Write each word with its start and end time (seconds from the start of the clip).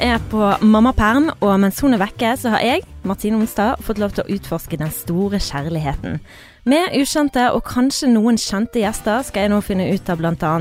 er 0.00 0.20
på 0.30 0.40
mammaperm, 0.62 1.30
og 1.42 1.52
mens 1.60 1.80
hun 1.82 1.96
er 1.96 2.00
vekke, 2.00 2.32
så 2.38 2.52
har 2.54 2.62
jeg, 2.64 2.84
Martine 3.08 3.40
Onstad, 3.40 3.80
fått 3.84 3.98
lov 4.00 4.14
til 4.14 4.24
å 4.24 4.36
utforske 4.36 4.78
den 4.80 4.92
store 4.94 5.40
kjærligheten. 5.42 6.20
Med 6.68 6.94
ukjente 6.94 7.48
og 7.52 7.64
kanskje 7.66 8.12
noen 8.12 8.38
kjente 8.40 8.80
gjester 8.80 9.24
skal 9.26 9.46
jeg 9.46 9.52
nå 9.52 9.58
finne 9.66 9.88
ut 9.90 10.12
av 10.12 10.20
bl.a. 10.20 10.52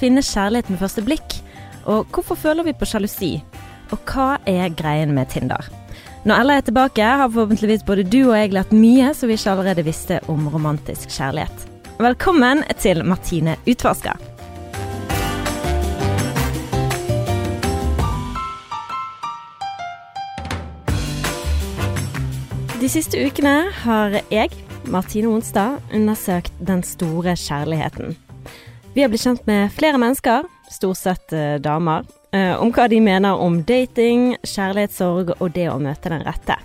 finne 0.00 0.24
kjærlighet 0.24 0.72
med 0.72 0.82
første 0.82 1.04
blikk, 1.06 1.38
og 1.86 2.10
hvorfor 2.12 2.40
føler 2.40 2.66
vi 2.66 2.74
på 2.76 2.88
sjalusi, 2.88 3.32
og 3.94 4.04
hva 4.10 4.34
er 4.50 4.74
greien 4.74 5.14
med 5.14 5.30
Tinder. 5.32 5.70
Når 6.24 6.40
Ella 6.40 6.58
er 6.58 6.68
tilbake, 6.68 7.04
har 7.04 7.28
forhåpentligvis 7.28 7.86
både 7.86 8.08
du 8.08 8.22
og 8.24 8.36
jeg 8.38 8.54
lært 8.56 8.74
mye 8.74 9.14
som 9.14 9.30
vi 9.30 9.38
ikke 9.38 9.54
allerede 9.54 9.86
visste 9.86 10.22
om 10.32 10.48
romantisk 10.48 11.12
kjærlighet. 11.12 11.68
Velkommen 12.02 12.64
til 12.80 13.04
Martine 13.06 13.54
utforsker. 13.68 14.33
De 22.84 22.88
siste 22.92 23.16
ukene 23.16 23.70
har 23.80 24.12
jeg, 24.28 24.50
Martine 24.92 25.30
Onstad, 25.32 25.78
undersøkt 25.96 26.52
den 26.68 26.82
store 26.84 27.32
kjærligheten. 27.32 28.12
Vi 28.92 29.00
har 29.00 29.08
blitt 29.08 29.24
kjent 29.24 29.46
med 29.48 29.72
flere 29.72 29.96
mennesker, 29.96 30.44
stort 30.68 31.00
sett 31.00 31.32
eh, 31.32 31.54
damer, 31.64 32.04
eh, 32.36 32.52
om 32.60 32.74
hva 32.76 32.84
de 32.92 32.98
mener 33.00 33.40
om 33.40 33.56
dating, 33.64 34.34
kjærlighetssorg 34.44 35.32
og 35.38 35.56
det 35.56 35.70
å 35.72 35.78
møte 35.80 36.12
den 36.12 36.26
rette. 36.28 36.58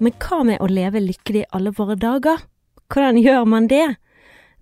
Men 0.00 0.16
hva 0.24 0.40
med 0.48 0.64
å 0.64 0.72
leve 0.72 1.04
lykkelig 1.04 1.44
alle 1.52 1.76
våre 1.76 2.00
dager? 2.00 2.40
Hvordan 2.88 3.20
gjør 3.20 3.44
man 3.44 3.68
det? 3.68 3.84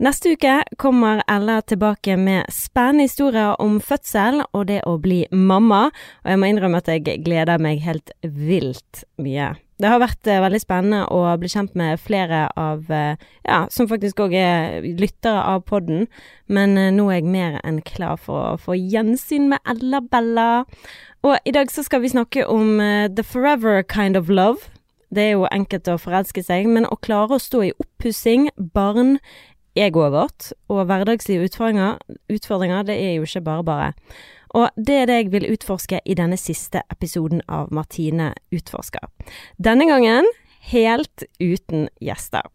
Neste 0.03 0.35
uke 0.35 0.65
kommer 0.83 1.23
Ella 1.31 1.61
tilbake 1.63 2.19
med 2.19 2.51
spennende 2.51 3.07
historier 3.07 3.55
om 3.63 3.79
fødsel 3.79 4.43
og 4.51 4.67
det 4.75 4.83
å 4.83 4.99
bli 4.99 5.29
mamma, 5.31 5.93
og 6.25 6.35
jeg 6.35 6.43
må 6.43 6.51
innrømme 6.51 6.83
at 6.83 6.91
jeg 6.91 7.23
gleder 7.23 7.63
meg 7.63 7.87
helt 7.87 8.11
vilt 8.27 9.07
mye. 9.23 9.53
Det 9.83 9.91
har 9.91 9.99
vært 9.99 10.29
eh, 10.31 10.39
veldig 10.39 10.61
spennende 10.63 10.99
å 11.11 11.25
bli 11.43 11.49
kjent 11.51 11.73
med 11.79 11.99
flere 11.99 12.45
av 12.59 12.87
eh, 12.93 13.19
Ja, 13.43 13.65
som 13.73 13.89
faktisk 13.91 14.21
òg 14.23 14.35
er 14.39 14.85
lyttere 15.01 15.43
av 15.43 15.65
podden. 15.67 16.07
Men 16.47 16.77
eh, 16.79 16.93
nå 16.95 17.09
er 17.11 17.19
jeg 17.19 17.33
mer 17.33 17.57
enn 17.67 17.81
klar 17.83 18.21
for 18.21 18.53
å 18.53 18.61
få 18.63 18.77
gjensyn 18.79 19.49
med 19.51 19.59
Ella 19.67 19.99
Bella. 20.07 20.51
Og 21.27 21.35
i 21.43 21.55
dag 21.55 21.71
så 21.75 21.83
skal 21.83 22.05
vi 22.05 22.13
snakke 22.15 22.47
om 22.47 22.79
eh, 22.79 23.09
the 23.11 23.27
forever 23.27 23.83
kind 23.83 24.19
of 24.19 24.31
love. 24.31 24.71
Det 25.11 25.25
er 25.27 25.35
jo 25.35 25.49
enkelt 25.51 25.91
å 25.91 25.99
forelske 26.01 26.45
seg, 26.47 26.71
men 26.71 26.87
å 26.87 27.01
klare 27.03 27.37
å 27.37 27.43
stå 27.43 27.65
i 27.67 27.75
oppussing, 27.83 28.53
barn, 28.57 29.19
egoet 29.75 30.15
vårt 30.15 30.53
og 30.71 30.87
hverdagslige 30.89 31.49
utfordringer, 31.49 31.99
utfordringer, 32.33 32.87
det 32.87 32.97
er 33.01 33.17
jo 33.17 33.27
ikke 33.27 33.45
bare 33.45 33.67
bare. 33.67 33.91
Og 34.59 34.69
det 34.77 34.97
er 35.03 35.09
det 35.09 35.19
jeg 35.21 35.33
vil 35.33 35.49
utforske 35.53 36.01
i 36.05 36.17
denne 36.19 36.37
siste 36.41 36.83
episoden 36.93 37.41
av 37.49 37.73
Martine 37.73 38.33
utforsker. 38.53 39.09
Denne 39.57 39.89
gangen 39.89 40.29
helt 40.73 41.25
uten 41.41 41.89
gjester. 42.01 42.47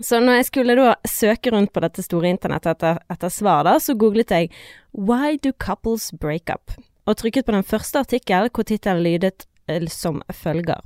Så 0.00 0.18
når 0.20 0.40
jeg 0.40 0.48
skulle 0.48 0.76
da 0.78 0.94
søke 1.06 1.52
rundt 1.52 1.72
på 1.74 1.82
dette 1.84 2.02
store 2.02 2.30
internettet 2.32 2.78
etter, 2.78 3.02
etter 3.12 3.30
svar, 3.30 3.66
da, 3.68 3.76
så 3.78 3.94
googlet 3.94 4.32
jeg 4.32 4.50
'Why 4.92 5.36
do 5.36 5.52
couples 5.52 6.12
break 6.12 6.50
up?' 6.50 6.72
og 7.06 7.16
trykket 7.16 7.46
på 7.46 7.52
den 7.52 7.64
første 7.64 7.98
artikkel 7.98 8.48
hvor 8.48 8.62
tittelen 8.62 9.02
lydet 9.02 9.46
eh, 9.68 9.86
som 9.88 10.22
følger 10.32 10.80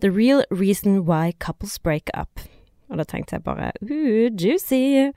'The 0.00 0.10
real 0.10 0.44
reason 0.50 1.00
why 1.00 1.32
couples 1.38 1.78
break 1.78 2.10
up'. 2.14 2.46
Og 2.90 2.98
da 2.98 3.04
tenkte 3.04 3.36
jeg 3.36 3.44
bare 3.44 3.72
uh, 3.82 4.30
juicy. 4.36 5.10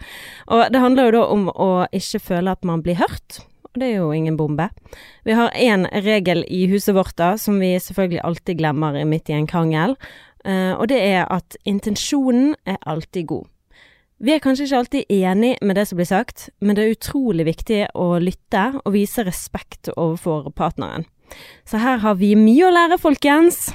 Og 0.48 0.74
det 0.74 0.80
handler 0.80 1.06
jo 1.06 1.12
da 1.12 1.24
om 1.28 1.50
å 1.52 1.86
ikke 1.92 2.20
føle 2.20 2.52
at 2.52 2.64
man 2.66 2.82
blir 2.82 2.96
hørt, 2.96 3.42
og 3.74 3.82
det 3.82 3.90
er 3.90 4.00
jo 4.00 4.14
ingen 4.16 4.38
bombe. 4.40 4.70
Vi 5.28 5.36
har 5.38 5.54
én 5.56 5.88
regel 6.06 6.44
i 6.48 6.66
huset 6.72 6.96
vårt 6.96 7.18
da, 7.20 7.36
som 7.38 7.60
vi 7.60 7.76
selvfølgelig 7.80 8.24
alltid 8.24 8.60
glemmer 8.62 8.98
midt 9.06 9.30
i 9.30 9.38
en 9.38 9.50
krangel, 9.50 9.98
uh, 10.48 10.74
og 10.78 10.88
det 10.92 11.02
er 11.04 11.28
at 11.34 11.58
intensjonen 11.66 12.56
er 12.66 12.80
alltid 12.86 13.28
god. 13.28 13.48
Vi 14.18 14.34
er 14.34 14.42
kanskje 14.42 14.66
ikke 14.66 14.78
alltid 14.78 15.12
enig 15.14 15.52
med 15.62 15.78
det 15.78 15.84
som 15.88 16.00
blir 16.00 16.10
sagt, 16.10 16.48
men 16.60 16.76
det 16.76 16.84
er 16.84 16.96
utrolig 16.96 17.46
viktig 17.46 17.84
å 17.94 18.16
lytte 18.18 18.72
og 18.82 18.96
vise 18.96 19.22
respekt 19.28 19.92
overfor 19.94 20.50
partneren. 20.58 21.06
Så 21.68 21.78
her 21.84 22.00
har 22.02 22.18
vi 22.18 22.32
mye 22.40 22.66
å 22.66 22.74
lære, 22.74 22.98
folkens! 22.98 23.68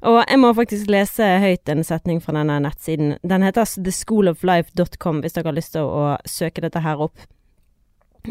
Og 0.00 0.22
jeg 0.22 0.40
må 0.40 0.54
faktisk 0.56 0.88
lese 0.88 1.26
høyt 1.42 1.68
en 1.68 1.84
setning 1.84 2.22
fra 2.24 2.32
denne 2.38 2.56
nettsiden. 2.64 3.18
Den 3.20 3.44
heter 3.44 3.68
theschooloflife.com, 3.68 5.20
hvis 5.20 5.36
dere 5.36 5.50
har 5.50 5.58
lyst 5.58 5.74
til 5.76 5.84
å 5.84 6.14
søke 6.24 6.64
dette 6.64 6.80
her 6.80 7.02
opp. 7.04 7.26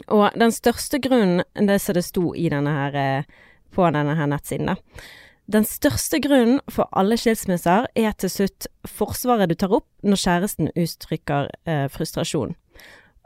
Og 0.08 0.30
den 0.38 0.54
største 0.54 1.00
grunnen, 1.02 1.44
det 1.56 1.80
som 1.82 1.98
det 1.98 2.06
sto 2.06 2.34
i 2.38 2.50
denne 2.52 2.74
her, 2.76 2.96
eh, 2.96 3.24
på 3.74 3.90
denne 3.94 4.16
her 4.18 4.30
nettsiden, 4.30 4.74
da. 4.74 4.76
Den 5.50 5.66
største 5.66 6.20
grunnen 6.22 6.60
for 6.70 6.86
alle 6.94 7.18
skilsmisser 7.18 7.88
er 7.98 8.12
til 8.22 8.30
slutt 8.30 8.68
forsvaret 8.86 9.50
du 9.50 9.56
tar 9.58 9.74
opp 9.80 9.88
når 10.06 10.22
kjæresten 10.22 10.70
uttrykker 10.78 11.50
eh, 11.66 11.88
frustrasjon. 11.90 12.54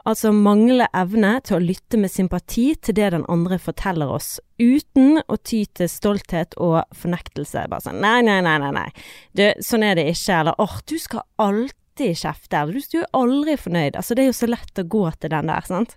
Altså 0.08 0.32
mangle 0.36 0.86
evne 0.96 1.38
til 1.44 1.56
å 1.56 1.62
lytte 1.64 1.96
med 2.00 2.12
sympati 2.12 2.66
til 2.76 2.96
det 2.96 3.10
den 3.14 3.24
andre 3.32 3.56
forteller 3.60 4.10
oss, 4.12 4.36
uten 4.60 5.20
å 5.28 5.36
ty 5.40 5.62
til 5.76 5.88
stolthet 5.88 6.56
og 6.60 6.82
fornektelse. 6.96 7.64
Bare 7.72 7.84
sånn 7.86 8.02
nei, 8.04 8.18
nei, 8.24 8.40
nei, 8.44 8.58
nei, 8.60 8.72
nei. 8.76 8.88
Du, 9.32 9.46
sånn 9.64 9.84
er 9.84 9.96
det 9.96 10.10
ikke. 10.12 10.40
Eller 10.42 10.60
åh, 10.60 10.76
du 10.88 10.96
skal 11.00 11.24
alltid 11.40 11.80
alltid 11.94 12.16
kjefter, 12.18 12.66
du 12.90 12.98
er 12.98 13.06
aldri 13.12 13.56
fornøyd. 13.56 13.96
Altså, 13.96 14.14
det 14.14 14.22
er 14.24 14.26
jo 14.26 14.34
så 14.34 14.46
lett 14.48 14.78
å 14.78 14.82
gå 14.82 15.10
til 15.20 15.30
den 15.30 15.46
der, 15.46 15.62
sant. 15.62 15.94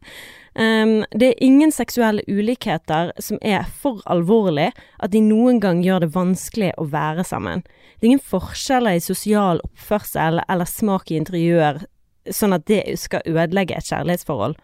Um, 0.53 1.05
det 1.11 1.31
er 1.31 1.43
ingen 1.43 1.71
seksuelle 1.71 2.23
ulikheter 2.27 3.11
som 3.19 3.37
er 3.41 3.65
for 3.65 4.01
alvorlig 4.05 4.71
at 4.99 5.11
de 5.11 5.21
noen 5.21 5.59
gang 5.59 5.83
gjør 5.83 6.05
det 6.05 6.13
vanskelig 6.13 6.73
å 6.77 6.87
være 6.89 7.23
sammen. 7.23 7.63
Det 7.97 8.05
er 8.05 8.11
ingen 8.11 8.23
forskjeller 8.23 8.97
i 8.97 9.01
sosial 9.01 9.61
oppførsel 9.63 10.41
eller 10.47 10.65
smak 10.65 11.11
i 11.11 11.17
interiør, 11.17 11.83
sånn 12.29 12.53
at 12.53 12.67
det 12.67 12.83
skal 12.97 13.25
ødelegge 13.25 13.77
et 13.77 13.89
kjærlighetsforhold. 13.89 14.57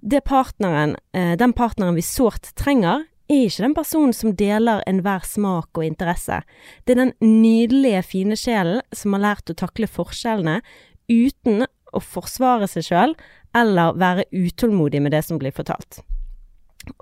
Det 0.00 0.24
partneren, 0.24 0.96
uh, 1.16 1.36
den 1.36 1.56
partneren 1.56 1.96
vi 1.96 2.04
sårt 2.04 2.52
trenger, 2.56 3.06
er 3.28 3.46
ikke 3.46 3.64
den 3.64 3.76
personen 3.76 4.12
som 4.14 4.34
deler 4.38 4.82
enhver 4.86 5.24
smak 5.26 5.78
og 5.78 5.86
interesse. 5.86 6.40
Det 6.84 6.94
er 6.94 7.02
den 7.04 7.14
nydelige, 7.22 8.02
fine 8.06 8.38
sjelen 8.38 8.82
som 8.94 9.16
har 9.16 9.24
lært 9.24 9.50
å 9.50 9.58
takle 9.58 9.88
forskjellene 9.90 10.60
uten 11.10 11.66
å 11.66 12.02
forsvare 12.02 12.68
seg 12.70 12.86
sjøl 12.86 13.16
eller 13.56 13.96
være 13.98 14.26
utålmodig 14.34 15.00
med 15.02 15.14
det 15.16 15.24
som 15.26 15.40
blir 15.40 15.54
fortalt. 15.54 16.02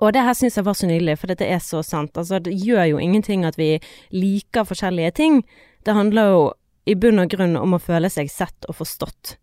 Og 0.01 0.13
det 0.15 0.23
her 0.25 0.33
syns 0.33 0.57
jeg 0.57 0.65
var 0.65 0.77
så 0.77 0.89
nydelig, 0.89 1.19
for 1.21 1.29
dette 1.29 1.45
er 1.45 1.61
så 1.61 1.83
sant. 1.85 2.15
Altså, 2.17 2.39
det 2.41 2.55
gjør 2.57 2.95
jo 2.95 3.01
ingenting 3.01 3.45
at 3.45 3.57
vi 3.59 3.75
liker 4.15 4.65
forskjellige 4.65 5.13
ting. 5.19 5.41
Det 5.85 5.93
handler 5.93 6.31
jo 6.31 6.45
i 6.89 6.95
bunn 6.97 7.21
og 7.21 7.29
grunn 7.33 7.57
om 7.59 7.77
å 7.77 7.81
føle 7.81 8.09
seg 8.09 8.31
sett 8.33 8.65
og 8.69 8.79
forstått. 8.79 9.35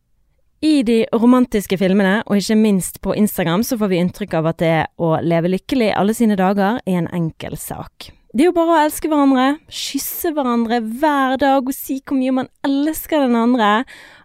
I 0.63 0.85
de 0.87 1.01
romantiske 1.11 1.75
filmene, 1.75 2.21
og 2.31 2.39
ikke 2.39 2.55
minst 2.55 3.01
på 3.03 3.17
Instagram, 3.19 3.65
så 3.67 3.75
får 3.81 3.89
vi 3.91 3.99
inntrykk 3.99 4.37
av 4.39 4.53
at 4.53 4.61
det 4.63 4.77
å 5.03 5.17
leve 5.19 5.51
lykkelig 5.51 5.89
alle 5.99 6.15
sine 6.15 6.37
dager 6.39 6.79
er 6.87 6.99
en 7.01 7.09
enkel 7.11 7.57
sak. 7.59 8.13
Det 8.31 8.45
er 8.45 8.49
jo 8.53 8.55
bare 8.55 8.77
å 8.77 8.85
elske 8.85 9.11
hverandre, 9.11 9.49
kysse 9.67 10.31
hverandre 10.37 10.79
hver 10.87 11.35
dag 11.43 11.67
og 11.67 11.75
si 11.75 11.99
hvor 11.99 12.17
mye 12.21 12.37
man 12.39 12.53
elsker 12.63 13.27
den 13.27 13.35
andre, 13.41 13.73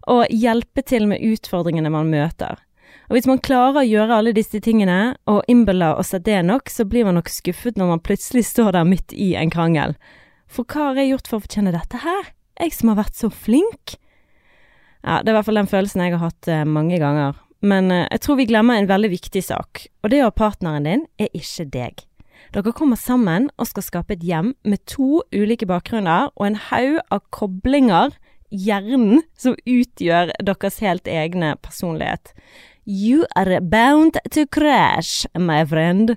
og 0.06 0.30
hjelpe 0.30 0.86
til 0.86 1.10
med 1.10 1.26
utfordringene 1.26 1.90
man 1.92 2.14
møter. 2.14 2.62
Og 3.10 3.18
hvis 3.18 3.28
man 3.28 3.42
klarer 3.42 3.82
å 3.82 3.88
gjøre 3.88 4.22
alle 4.22 4.38
disse 4.38 4.62
tingene, 4.62 5.18
og 5.26 5.42
innbiller 5.50 5.98
oss 5.98 6.14
at 6.14 6.28
det 6.30 6.38
er 6.38 6.46
nok, 6.46 6.70
så 6.70 6.86
blir 6.86 7.10
man 7.10 7.18
nok 7.18 7.34
skuffet 7.34 7.82
når 7.82 7.96
man 7.96 8.06
plutselig 8.06 8.46
står 8.54 8.76
der 8.78 8.86
midt 8.86 9.10
i 9.16 9.34
en 9.42 9.50
krangel. 9.50 9.98
For 10.46 10.70
hva 10.70 10.92
har 10.92 11.02
jeg 11.02 11.16
gjort 11.16 11.32
for 11.32 11.42
å 11.42 11.48
fortjene 11.48 11.74
dette 11.74 12.06
her? 12.06 12.36
Jeg 12.62 12.78
som 12.78 12.94
har 12.94 13.02
vært 13.02 13.18
så 13.18 13.34
flink? 13.34 13.98
Ja, 15.08 15.22
det 15.24 15.32
er 15.32 15.38
i 15.38 15.38
hvert 15.38 15.48
fall 15.48 15.62
den 15.62 15.70
følelsen 15.72 16.04
jeg 16.04 16.18
har 16.18 16.26
hatt 16.26 16.50
eh, 16.52 16.66
mange 16.68 17.00
ganger. 17.00 17.38
Men 17.64 17.88
eh, 17.94 18.08
jeg 18.12 18.24
tror 18.26 18.38
vi 18.42 18.48
glemmer 18.50 18.76
en 18.76 18.90
veldig 18.90 19.10
viktig 19.14 19.44
sak, 19.46 19.86
og 20.04 20.12
det 20.12 20.20
å 20.20 20.28
ha 20.28 20.36
partneren 20.36 20.88
din 20.88 21.06
er 21.16 21.32
ikke 21.32 21.70
deg. 21.72 22.04
Dere 22.52 22.74
kommer 22.76 23.00
sammen 23.00 23.48
og 23.56 23.70
skal 23.70 23.86
skape 23.86 24.18
et 24.18 24.26
hjem 24.28 24.54
med 24.68 24.84
to 24.88 25.22
ulike 25.36 25.68
bakgrunner 25.68 26.28
og 26.36 26.48
en 26.48 26.60
haug 26.70 27.00
av 27.12 27.24
koblinger, 27.36 28.16
hjernen, 28.52 29.24
som 29.40 29.58
utgjør 29.68 30.32
deres 30.44 30.80
helt 30.84 31.08
egne 31.12 31.56
personlighet. 31.64 32.32
You 32.88 33.26
are 33.36 33.60
bound 33.60 34.20
to 34.32 34.46
crash, 34.48 35.26
my 35.36 35.64
friend. 35.68 36.16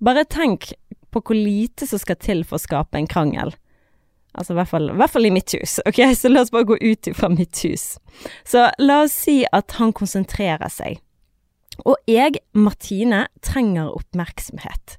Bare 0.00 0.24
tenk 0.28 0.72
på 1.12 1.22
hvor 1.24 1.36
lite 1.36 1.88
som 1.88 2.00
skal 2.00 2.20
til 2.20 2.44
for 2.44 2.56
å 2.56 2.64
skape 2.64 3.00
en 3.00 3.08
krangel. 3.08 3.52
Altså 4.34 4.54
i 4.54 4.58
hvert, 4.60 4.70
fall, 4.70 4.90
i 4.92 4.96
hvert 4.98 5.10
fall 5.10 5.26
i 5.26 5.32
mitt 5.34 5.52
hus. 5.56 5.78
Ok, 5.88 6.00
så 6.20 6.30
la 6.30 6.44
oss 6.44 6.52
bare 6.54 6.68
gå 6.68 6.78
ut 6.80 7.10
fra 7.16 7.30
mitt 7.32 7.62
hus. 7.66 7.94
Så 8.46 8.68
la 8.78 9.02
oss 9.04 9.16
si 9.26 9.40
at 9.50 9.78
han 9.80 9.94
konsentrerer 9.96 10.70
seg. 10.72 11.00
Og 11.88 11.96
jeg, 12.10 12.42
Martine, 12.52 13.24
trenger 13.44 13.94
oppmerksomhet. 13.94 14.98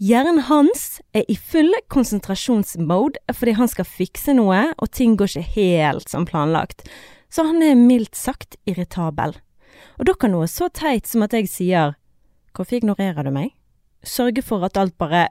Hjernen 0.00 0.40
hans 0.48 1.00
er 1.12 1.26
i 1.28 1.36
full 1.36 1.74
konsentrasjonsmode 1.92 3.20
fordi 3.36 3.52
han 3.58 3.68
skal 3.68 3.88
fikse 3.88 4.32
noe, 4.36 4.70
og 4.80 4.92
ting 4.96 5.16
går 5.20 5.28
ikke 5.28 5.56
helt 5.58 6.12
som 6.12 6.24
planlagt. 6.28 6.86
Så 7.28 7.44
han 7.44 7.60
er 7.62 7.76
mildt 7.76 8.16
sagt 8.16 8.56
irritabel. 8.68 9.36
Og 10.00 10.08
da 10.08 10.16
kan 10.16 10.32
noe 10.32 10.48
så 10.48 10.70
teit 10.72 11.08
som 11.08 11.24
at 11.26 11.36
jeg 11.36 11.50
sier 11.52 11.96
Hvorfor 12.56 12.80
ignorerer 12.80 13.28
du 13.28 13.30
meg? 13.30 13.52
Sørge 14.02 14.42
for 14.42 14.64
at 14.66 14.78
alt 14.80 14.96
bare 14.98 15.28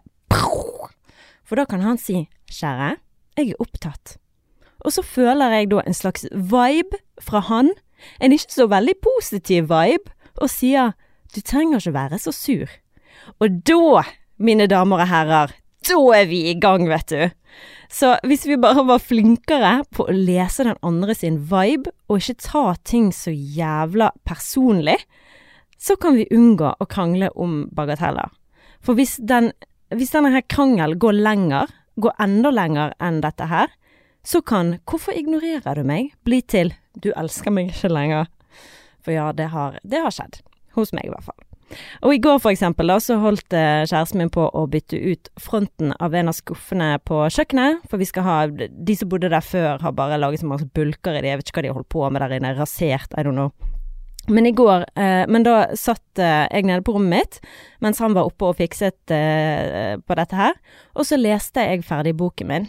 For 1.44 1.58
da 1.58 1.66
kan 1.66 1.82
han 1.82 1.98
si 1.98 2.30
'Kjære, 2.50 2.98
jeg 3.40 3.56
er 3.56 3.64
opptatt'. 3.64 4.18
Og 4.86 4.94
så 4.96 5.04
føler 5.04 5.58
jeg 5.58 5.72
da 5.72 5.84
en 5.84 5.98
slags 5.98 6.26
vibe 6.32 7.00
fra 7.22 7.42
han, 7.50 7.74
en 8.24 8.36
ikke 8.36 8.54
så 8.54 8.68
veldig 8.72 8.96
positiv 9.04 9.68
vibe, 9.72 10.12
og 10.40 10.50
sier 10.50 10.94
'Du 11.36 11.42
trenger 11.42 11.80
ikke 11.80 11.94
være 11.94 12.20
så 12.20 12.32
sur'. 12.32 12.80
Og 13.40 13.50
da, 13.68 14.04
mine 14.40 14.68
damer 14.68 15.02
og 15.04 15.08
herrer, 15.08 15.52
da 15.88 16.00
er 16.16 16.26
vi 16.26 16.50
i 16.50 16.60
gang, 16.60 16.88
vet 16.90 17.10
du. 17.10 17.30
Så 17.90 18.18
hvis 18.28 18.46
vi 18.46 18.58
bare 18.58 18.86
var 18.86 19.02
flinkere 19.02 19.84
på 19.96 20.06
å 20.06 20.14
lese 20.14 20.64
den 20.68 20.78
andre 20.86 21.16
sin 21.16 21.40
vibe, 21.50 21.92
og 22.08 22.22
ikke 22.22 22.42
ta 22.46 22.76
ting 22.84 23.10
så 23.16 23.32
jævla 23.34 24.12
personlig, 24.26 24.98
så 25.80 25.96
kan 25.96 26.18
vi 26.20 26.28
unngå 26.32 26.76
å 26.80 26.90
krangle 26.90 27.32
om 27.36 27.64
bagateller. 27.76 28.30
For 28.84 28.94
hvis, 29.00 29.18
den, 29.24 29.52
hvis 29.96 30.14
denne 30.14 30.32
her 30.36 30.46
krangelen 30.52 31.00
går 31.00 31.18
lenger, 31.18 31.72
går 32.02 32.18
enda 32.24 32.52
lenger 32.54 32.96
enn 33.00 33.22
dette 33.26 33.50
her, 33.50 33.68
så 34.24 34.42
kan 34.42 34.80
'hvorfor 34.86 35.16
ignorerer 35.16 35.76
du 35.76 35.84
meg?' 35.84 36.14
bli 36.24 36.42
til 36.42 36.74
'du 37.00 37.12
elsker 37.16 37.52
meg 37.52 37.70
ikke 37.70 37.90
lenger'. 37.90 38.28
For 39.02 39.12
ja, 39.12 39.32
det 39.32 39.50
har, 39.50 39.80
det 39.84 40.02
har 40.02 40.12
skjedd. 40.12 40.42
Hos 40.76 40.94
meg, 40.94 41.06
i 41.06 41.10
hvert 41.10 41.24
fall. 41.24 41.40
Og 42.02 42.16
i 42.16 42.22
går 42.22 42.40
for 42.42 42.52
eksempel 42.52 42.88
da, 42.88 42.98
så 43.00 43.20
holdt 43.22 43.54
eh, 43.54 43.86
kjæresten 43.86 44.18
min 44.18 44.32
på 44.34 44.48
å 44.50 44.66
bytte 44.68 44.98
ut 44.98 45.30
fronten 45.42 45.94
av 46.00 46.16
en 46.18 46.32
av 46.32 46.38
skuffene 46.38 46.98
på 47.06 47.22
kjøkkenet. 47.30 47.86
For 47.90 48.02
vi 48.02 48.06
skal 48.10 48.24
ha 48.24 48.38
De 48.50 48.96
som 48.96 49.10
bodde 49.10 49.30
der 49.30 49.46
før, 49.46 49.80
har 49.82 49.92
bare 49.92 50.18
laget 50.18 50.40
så 50.40 50.50
mange 50.50 50.70
bulker 50.74 51.18
i 51.18 51.22
det. 51.22 51.30
Jeg 51.30 51.42
vet 51.42 51.52
ikke 51.52 51.62
hva 51.62 51.66
de 51.68 51.74
har 51.74 51.80
holdt 51.80 51.94
på 51.94 52.10
med 52.10 52.22
der 52.22 52.38
inne. 52.40 52.56
Rasert, 52.58 53.14
I 53.18 53.24
don't 53.24 53.38
know. 53.38 53.52
Men 54.28 54.46
i 54.46 54.52
går 54.52 54.86
eh, 55.00 55.24
Men 55.28 55.46
da 55.46 55.70
satt 55.78 56.20
eh, 56.22 56.46
jeg 56.52 56.68
nede 56.68 56.84
på 56.86 56.94
rommet 56.98 57.10
mitt 57.10 57.40
mens 57.80 58.02
han 58.04 58.14
var 58.14 58.28
oppe 58.28 58.50
og 58.50 58.58
fikset 58.60 59.14
eh, 59.16 59.96
på 60.04 60.16
dette 60.20 60.36
her. 60.36 60.58
Og 61.00 61.08
så 61.08 61.16
leste 61.16 61.64
jeg 61.64 61.86
ferdig 61.88 62.12
boken 62.20 62.50
min. 62.50 62.68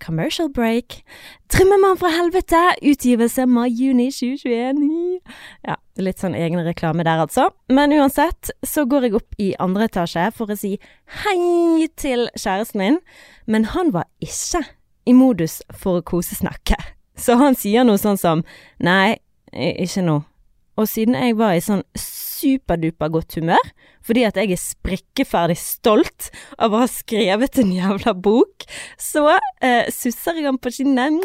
Commercial 0.00 0.48
break. 0.48 1.02
'Drømmemann 1.50 1.98
fra 1.98 2.08
helvete', 2.14 2.78
utgivelse 2.82 3.46
mai-juni 3.46 4.06
2021. 4.14 5.18
Ja, 5.66 5.76
litt 5.98 6.22
sånn 6.22 6.38
egen 6.38 6.62
reklame 6.64 7.04
der, 7.04 7.20
altså. 7.26 7.50
Men 7.68 7.92
uansett 7.92 8.52
så 8.62 8.86
går 8.88 9.08
jeg 9.08 9.18
opp 9.18 9.36
i 9.42 9.50
andre 9.60 9.90
etasje 9.90 10.30
for 10.36 10.50
å 10.50 10.56
si 10.56 10.76
hei 11.24 11.90
til 12.00 12.28
kjæresten 12.38 12.80
min, 12.80 13.00
men 13.50 13.68
han 13.74 13.92
var 13.92 14.08
ikke 14.24 14.62
i 15.10 15.16
modus 15.16 15.60
for 15.74 16.00
å 16.00 16.06
kosesnakke. 16.06 16.78
Så 17.18 17.36
han 17.36 17.58
sier 17.58 17.84
noe 17.84 18.00
sånn 18.00 18.20
som 18.20 18.44
'nei, 18.78 19.18
ikke 19.52 20.06
nå'. 20.06 20.29
Og 20.80 20.88
siden 20.88 21.16
jeg 21.18 21.36
var 21.36 21.56
i 21.56 21.62
sånn 21.64 21.82
superduper 21.98 23.10
godt 23.12 23.36
humør, 23.36 23.72
fordi 24.06 24.24
at 24.24 24.38
jeg 24.40 24.54
er 24.54 24.60
sprikkeferdig 24.62 25.58
stolt 25.60 26.30
av 26.56 26.72
å 26.72 26.82
ha 26.82 26.88
skrevet 26.88 27.60
en 27.60 27.74
jævla 27.74 28.14
bok, 28.16 28.64
så 28.96 29.26
eh, 29.60 29.90
susser 29.92 30.40
jeg 30.40 30.48
han 30.48 30.60
på 30.60 30.72
kinnet 30.72 31.20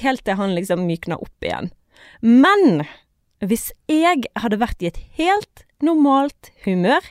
helt 0.00 0.24
til 0.24 0.38
han 0.40 0.56
liksom 0.56 0.86
mykner 0.88 1.20
opp 1.20 1.44
igjen. 1.44 1.68
Men 2.24 2.86
hvis 3.44 3.70
jeg 3.90 4.24
hadde 4.38 4.60
vært 4.62 4.82
i 4.82 4.88
et 4.88 5.00
helt 5.18 5.66
normalt 5.84 6.52
humør, 6.64 7.04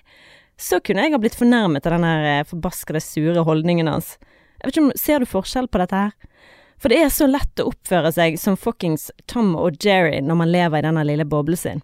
så 0.62 0.80
kunne 0.82 1.06
jeg 1.06 1.14
ha 1.14 1.22
blitt 1.22 1.38
fornærmet 1.38 1.86
av 1.86 1.98
den 1.98 2.08
eh, 2.10 2.44
forbaskede 2.50 3.02
sure 3.04 3.46
holdningen 3.46 3.90
hans. 3.92 4.16
Jeg 4.62 4.68
vet 4.68 4.76
ikke 4.76 4.86
om, 4.88 4.92
Ser 4.98 5.22
du 5.22 5.30
forskjell 5.30 5.70
på 5.70 5.82
dette 5.82 6.06
her? 6.08 6.31
For 6.82 6.90
det 6.90 6.98
er 6.98 7.12
så 7.14 7.28
lett 7.30 7.62
å 7.62 7.70
oppføre 7.70 8.10
seg 8.16 8.40
som 8.42 8.58
fuckings 8.58 9.12
Tom 9.30 9.54
og 9.54 9.78
Jerry 9.84 10.18
når 10.26 10.40
man 10.40 10.52
lever 10.52 10.82
i 10.82 10.88
denne 10.88 11.04
lille 11.06 11.28
boblen 11.30 11.60
sin. 11.60 11.84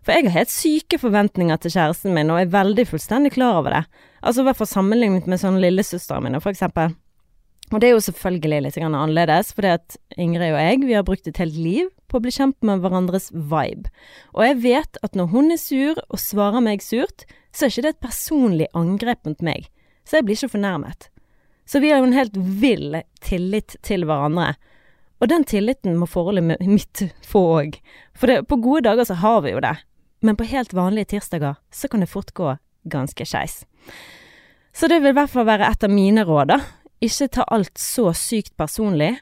For 0.00 0.14
jeg 0.14 0.24
har 0.30 0.38
helt 0.38 0.52
syke 0.52 0.96
forventninger 1.02 1.58
til 1.60 1.74
kjæresten 1.74 2.14
min, 2.16 2.30
og 2.32 2.40
er 2.40 2.54
veldig 2.54 2.86
fullstendig 2.88 3.34
klar 3.34 3.58
over 3.58 3.74
det. 3.76 3.82
Altså 4.22 4.40
i 4.40 4.48
hvert 4.48 4.60
fall 4.60 4.70
sammenlignet 4.70 5.28
med 5.28 5.42
sånn 5.42 5.60
lillesøsteren 5.60 6.24
mine, 6.24 6.40
for 6.40 6.54
eksempel. 6.54 6.94
Og 7.68 7.82
det 7.82 7.90
er 7.90 7.92
jo 7.92 8.04
selvfølgelig 8.06 8.62
litt 8.64 8.78
annerledes, 8.80 9.50
fordi 9.52 9.74
at 9.76 9.98
Ingrid 10.16 10.54
og 10.54 10.62
jeg, 10.62 10.80
vi 10.86 10.96
har 10.96 11.04
brukt 11.04 11.28
et 11.28 11.40
helt 11.42 11.58
liv 11.58 11.90
på 12.08 12.16
å 12.16 12.24
bli 12.24 12.32
kjent 12.32 12.56
med 12.64 12.80
hverandres 12.80 13.28
vibe. 13.34 13.92
Og 14.32 14.46
jeg 14.46 14.60
vet 14.64 15.00
at 15.04 15.18
når 15.18 15.28
hun 15.34 15.52
er 15.52 15.60
sur 15.60 16.00
og 16.08 16.22
svarer 16.22 16.64
meg 16.64 16.80
surt, 16.80 17.26
så 17.52 17.66
er 17.66 17.74
ikke 17.74 17.84
det 17.84 17.92
et 17.98 18.06
personlig 18.08 18.70
angrep 18.78 19.28
mot 19.28 19.44
meg. 19.44 19.68
Så 20.08 20.18
jeg 20.18 20.28
blir 20.28 20.40
ikke 20.40 20.54
fornærmet. 20.56 21.10
Så 21.68 21.82
vi 21.84 21.90
har 21.92 22.00
jo 22.00 22.08
en 22.08 22.16
helt 22.16 22.36
vill 22.36 22.96
tillit 23.20 23.76
til 23.84 24.06
hverandre. 24.08 24.54
Og 25.20 25.28
den 25.28 25.44
tilliten 25.44 25.98
må 26.00 26.06
forholdet 26.08 26.62
mitt 26.64 27.02
få 27.26 27.42
òg. 27.58 27.76
For 28.16 28.30
det, 28.30 28.46
på 28.48 28.56
gode 28.62 28.86
dager 28.86 29.04
så 29.08 29.18
har 29.20 29.42
vi 29.44 29.52
jo 29.52 29.60
det. 29.60 29.74
Men 30.24 30.38
på 30.38 30.48
helt 30.48 30.72
vanlige 30.74 31.12
tirsdager 31.12 31.58
så 31.74 31.90
kan 31.90 32.00
det 32.00 32.10
fort 32.10 32.32
gå 32.34 32.56
ganske 32.88 33.26
skeis. 33.28 33.60
Så 34.72 34.88
det 34.88 35.02
vil 35.02 35.12
i 35.12 35.18
hvert 35.18 35.32
fall 35.32 35.48
være 35.48 35.68
et 35.68 35.84
av 35.84 35.92
mine 35.92 36.24
råd, 36.24 36.54
da. 36.54 36.60
Ikke 37.04 37.28
ta 37.36 37.44
alt 37.52 37.76
så 37.78 38.12
sykt 38.16 38.56
personlig. 38.58 39.18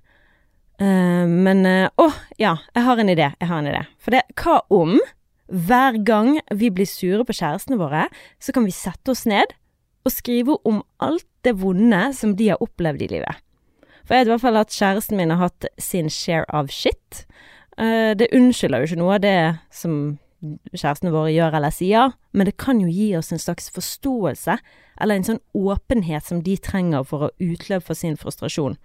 Uh, 0.80 1.24
men 1.26 1.64
uh, 1.66 1.88
Å, 1.88 2.06
oh, 2.06 2.16
ja, 2.38 2.56
jeg 2.76 2.86
har 2.86 3.00
en 3.00 3.12
idé. 3.12 3.30
Jeg 3.40 3.50
har 3.50 3.62
en 3.62 3.70
idé. 3.72 3.84
For 3.98 4.14
det, 4.14 4.22
hva 4.38 4.60
om 4.70 4.98
hver 5.46 5.98
gang 6.06 6.36
vi 6.54 6.70
blir 6.74 6.88
sure 6.90 7.24
på 7.26 7.36
kjærestene 7.36 7.78
våre, 7.80 8.06
så 8.42 8.54
kan 8.54 8.66
vi 8.66 8.74
sette 8.74 9.12
oss 9.12 9.24
ned 9.30 9.54
og 10.06 10.14
skrive 10.14 10.56
om 10.66 10.82
alt 11.02 11.26
det 11.46 11.56
vonde 11.60 12.02
som 12.16 12.34
de 12.36 12.50
har 12.52 12.62
opplevd 12.62 13.06
i 13.06 13.10
livet. 13.16 13.42
For 14.06 14.14
jeg 14.14 14.24
vet 14.24 14.30
i 14.30 14.34
hvert 14.34 14.44
fall 14.44 14.60
at 14.60 14.74
kjæresten 14.74 15.18
min 15.18 15.32
har 15.34 15.48
hatt 15.48 15.66
sin 15.82 16.10
share 16.12 16.46
of 16.54 16.70
shit. 16.70 17.24
Uh, 17.78 18.14
det 18.18 18.30
unnskylder 18.34 18.82
jo 18.82 18.90
ikke 18.90 19.00
noe 19.00 19.16
av 19.18 19.24
det 19.24 19.38
som 19.74 20.16
kjærestene 20.76 21.12
våre 21.14 21.32
gjør 21.32 21.56
eller 21.58 21.74
sier, 21.74 22.14
men 22.36 22.48
det 22.48 22.58
kan 22.60 22.80
jo 22.82 22.90
gi 22.92 23.08
oss 23.18 23.32
en 23.32 23.42
slags 23.42 23.68
forståelse, 23.74 24.58
eller 25.00 25.18
en 25.18 25.26
sånn 25.26 25.42
åpenhet 25.56 26.28
som 26.28 26.42
de 26.44 26.56
trenger 26.60 27.06
for 27.08 27.26
å 27.26 27.34
utløpe 27.42 27.88
for 27.88 27.98
sin 27.98 28.18
frustrasjon. 28.20 28.76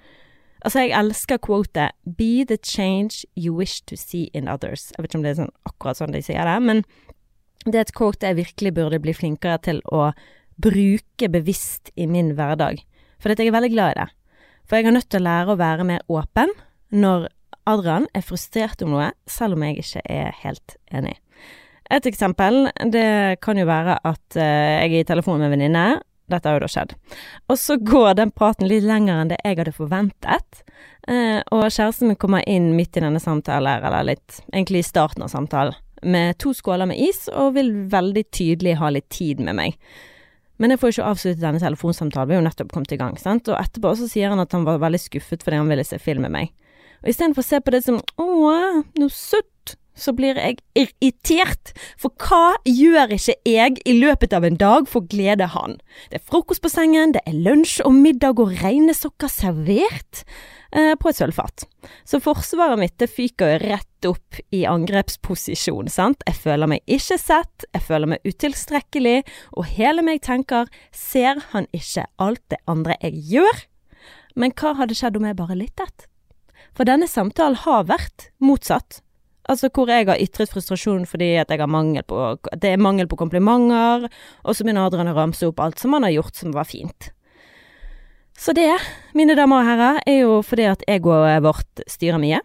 Altså, 0.61 0.83
jeg 0.83 0.93
elsker 0.93 1.39
quotet 1.41 1.95
'Be 2.05 2.45
the 2.45 2.57
change 2.57 3.25
you 3.35 3.53
wish 3.53 3.81
to 3.85 3.95
see 3.95 4.29
in 4.33 4.47
others'. 4.47 4.91
Jeg 4.95 5.03
vet 5.03 5.11
ikke 5.11 5.17
om 5.17 5.23
det 5.23 5.31
er 5.31 5.41
sånn, 5.41 5.55
akkurat 5.65 5.97
sånn 5.97 6.13
de 6.13 6.21
sier 6.21 6.45
det, 6.45 6.61
men 6.61 6.83
det 7.65 7.75
er 7.75 7.81
et 7.81 7.93
quote 7.93 8.25
jeg 8.25 8.35
virkelig 8.35 8.73
burde 8.73 8.99
bli 8.99 9.13
flinkere 9.13 9.57
til 9.61 9.81
å 9.85 10.11
bruke 10.61 11.29
bevisst 11.31 11.91
i 11.95 12.07
min 12.09 12.33
hverdag. 12.37 12.81
For 13.21 13.33
jeg 13.33 13.49
er 13.49 13.55
veldig 13.55 13.71
glad 13.73 13.93
i 13.93 13.99
det. 14.01 14.09
For 14.65 14.77
jeg 14.77 14.87
har 14.87 14.95
nødt 14.95 15.09
til 15.11 15.21
å 15.21 15.27
lære 15.27 15.53
å 15.53 15.59
være 15.59 15.87
mer 15.87 16.05
åpen 16.09 16.53
når 16.91 17.27
Adrian 17.69 18.07
er 18.17 18.25
frustrert 18.25 18.81
om 18.81 18.95
noe, 18.95 19.11
selv 19.29 19.57
om 19.57 19.65
jeg 19.65 19.83
ikke 19.83 20.03
er 20.09 20.31
helt 20.41 20.77
enig. 20.91 21.17
Et 21.91 22.07
eksempel, 22.07 22.69
det 22.94 23.41
kan 23.44 23.59
jo 23.59 23.68
være 23.68 23.97
at 24.07 24.37
uh, 24.39 24.41
jeg 24.41 24.94
er 24.94 25.01
i 25.01 25.07
telefon 25.07 25.41
med 25.41 25.49
en 25.49 25.56
venninne. 25.57 25.85
Dette 26.31 26.47
har 26.47 26.56
jo 26.56 26.63
da 26.63 26.69
skjedd. 26.71 26.94
Og 27.51 27.59
så 27.59 27.75
går 27.75 28.15
den 28.21 28.31
praten 28.31 28.69
litt 28.71 28.85
lenger 28.87 29.19
enn 29.19 29.33
det 29.33 29.41
jeg 29.44 29.59
hadde 29.59 29.75
forventet. 29.75 30.61
Uh, 31.03 31.44
og 31.51 31.68
kjæresten 31.68 32.11
min 32.11 32.19
kommer 32.19 32.47
inn 32.47 32.71
midt 32.77 32.95
i 32.95 33.03
denne 33.03 33.19
samtalen, 33.21 33.83
eller 33.83 34.07
litt 34.07 34.39
egentlig 34.53 34.85
i 34.85 34.87
starten 34.87 35.25
av 35.27 35.33
samtalen, 35.33 35.75
med 36.01 36.39
to 36.41 36.56
skåler 36.56 36.87
med 36.89 37.01
is, 37.03 37.27
og 37.30 37.57
vil 37.59 37.73
veldig 37.91 38.23
tydelig 38.33 38.80
ha 38.80 38.89
litt 38.95 39.11
tid 39.13 39.44
med 39.44 39.59
meg. 39.59 39.75
Men 40.61 40.73
jeg 40.73 40.81
får 40.81 40.94
ikke 40.94 41.09
avsluttet 41.09 41.41
denne 41.41 41.61
telefonsamtalen, 41.61 42.30
vi 42.30 42.37
er 42.37 42.41
jo 42.44 42.45
nettopp 42.45 42.73
kommet 42.75 42.91
i 42.94 42.99
gang, 43.01 43.15
sant. 43.18 43.49
Og 43.49 43.57
etterpå 43.57 43.95
så 43.97 44.09
sier 44.11 44.30
han 44.30 44.41
at 44.44 44.53
han 44.53 44.68
var 44.68 44.81
veldig 44.83 45.01
skuffet 45.01 45.41
fordi 45.41 45.57
han 45.57 45.71
ville 45.71 45.85
se 45.87 45.97
film 46.01 46.27
med 46.27 46.35
meg. 46.35 46.51
Og 47.01 47.09
istedenfor 47.09 47.41
å 47.41 47.47
se 47.47 47.59
på 47.65 47.73
det 47.73 47.81
som 47.87 47.97
åh, 48.21 48.83
noe 49.01 49.13
søtt, 49.13 49.75
så 49.97 50.13
blir 50.15 50.37
jeg 50.39 50.59
irritert. 50.77 51.73
For 51.99 52.13
hva 52.21 52.56
gjør 52.68 53.15
ikke 53.18 53.35
jeg 53.49 53.81
i 53.89 53.95
løpet 53.97 54.33
av 54.37 54.45
en 54.47 54.57
dag 54.59 54.87
for 54.89 55.01
å 55.01 55.09
glede 55.11 55.49
han? 55.56 55.77
Det 56.09 56.21
er 56.21 56.27
frokost 56.30 56.63
på 56.63 56.71
sengen, 56.71 57.15
det 57.18 57.23
er 57.27 57.37
lunsj 57.37 57.81
og 57.85 57.97
middag 57.97 58.41
og 58.41 58.53
regnesokker 58.61 59.31
servert 59.33 60.23
eh, 60.71 60.94
på 60.94 61.11
et 61.11 61.19
sølvfat. 61.19 61.65
Så 62.06 62.21
forsvaret 62.23 62.80
mitt 62.81 62.97
det 63.01 63.11
fyker 63.11 63.56
jo 63.56 63.63
opp 64.09 64.39
i 64.55 64.63
angrepsposisjon, 64.69 65.89
sant. 65.91 66.23
Jeg 66.27 66.39
føler 66.43 66.69
meg 66.71 66.85
ikke 66.89 67.17
sett, 67.21 67.65
jeg 67.73 67.85
føler 67.85 68.13
meg 68.13 68.25
utilstrekkelig, 68.27 69.21
og 69.57 69.69
hele 69.75 70.05
meg 70.05 70.23
tenker 70.25 70.71
ser 70.95 71.41
han 71.51 71.69
ikke 71.75 72.07
alt 72.21 72.43
det 72.53 72.61
andre 72.71 72.97
jeg 73.01 73.21
gjør? 73.35 73.61
Men 74.39 74.55
hva 74.55 74.73
hadde 74.79 74.97
skjedd 74.97 75.19
om 75.19 75.27
jeg 75.27 75.39
bare 75.39 75.59
lyttet? 75.59 76.07
For 76.77 76.87
denne 76.87 77.07
samtalen 77.09 77.59
har 77.65 77.87
vært 77.89 78.29
motsatt. 78.39 79.01
Altså 79.49 79.71
hvor 79.73 79.89
jeg 79.89 80.05
har 80.07 80.21
ytret 80.21 80.51
frustrasjon 80.53 81.07
fordi 81.09 81.33
at 81.41 81.51
på, 82.07 82.19
det 82.61 82.69
er 82.69 82.77
mangel 82.77 83.07
på 83.09 83.17
komplimenter, 83.19 84.07
og 84.45 84.55
så 84.55 84.63
begynner 84.63 84.85
Adrian 84.85 85.11
å 85.11 85.17
ramse 85.17 85.47
opp 85.47 85.59
alt 85.59 85.81
som 85.81 85.93
han 85.97 86.05
har 86.07 86.13
gjort 86.15 86.37
som 86.37 86.53
var 86.55 86.69
fint. 86.69 87.11
Så 88.37 88.53
det, 88.57 88.71
mine 89.13 89.35
damer 89.35 89.61
og 89.61 89.67
herrer, 89.67 89.99
er 90.07 90.23
jo 90.23 90.39
fordi 90.45 90.69
at 90.69 90.85
egoet 90.89 91.43
vårt 91.43 91.83
styrer 91.89 92.21
mye. 92.21 92.39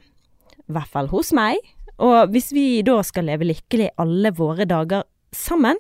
I 0.66 0.76
hvert 0.76 0.92
fall 0.92 1.10
hos 1.12 1.32
meg. 1.36 1.60
Og 2.02 2.32
hvis 2.32 2.50
vi 2.52 2.82
da 2.84 2.98
skal 3.06 3.28
leve 3.30 3.48
lykkelig 3.48 3.92
alle 4.02 4.32
våre 4.36 4.66
dager 4.68 5.06
sammen, 5.34 5.78